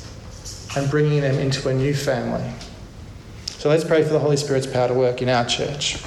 and 0.76 0.90
bringing 0.90 1.22
them 1.22 1.36
into 1.36 1.70
a 1.70 1.74
new 1.74 1.94
family. 1.94 2.50
So 3.48 3.70
let's 3.70 3.84
pray 3.84 4.04
for 4.04 4.10
the 4.10 4.20
Holy 4.20 4.38
Spirit's 4.38 4.68
power 4.68 4.88
to 4.88 4.94
work 4.94 5.22
in 5.22 5.30
our 5.30 5.46
church. 5.46 5.98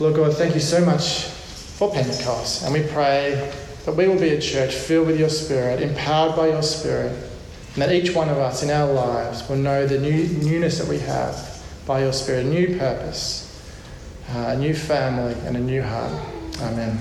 Lord 0.00 0.14
God, 0.14 0.36
thank 0.36 0.54
you 0.54 0.60
so 0.60 0.84
much 0.84 1.24
for 1.24 1.90
Pentecost. 1.92 2.64
And 2.64 2.72
we 2.72 2.82
pray 2.82 3.52
that 3.84 3.96
we 3.96 4.06
will 4.06 4.18
be 4.18 4.30
a 4.30 4.40
church 4.40 4.74
filled 4.74 5.06
with 5.06 5.18
your 5.18 5.28
Spirit, 5.28 5.80
empowered 5.80 6.36
by 6.36 6.48
your 6.48 6.62
Spirit, 6.62 7.12
and 7.72 7.82
that 7.82 7.92
each 7.92 8.14
one 8.14 8.28
of 8.28 8.38
us 8.38 8.62
in 8.62 8.70
our 8.70 8.92
lives 8.92 9.48
will 9.48 9.56
know 9.56 9.86
the 9.86 9.98
new, 9.98 10.26
newness 10.42 10.78
that 10.78 10.88
we 10.88 10.98
have 10.98 11.62
by 11.86 12.02
your 12.02 12.12
Spirit, 12.12 12.46
a 12.46 12.48
new 12.48 12.78
purpose, 12.78 13.44
uh, 14.30 14.54
a 14.54 14.56
new 14.56 14.74
family, 14.74 15.34
and 15.46 15.56
a 15.56 15.60
new 15.60 15.82
heart. 15.82 16.12
Amen. 16.60 16.98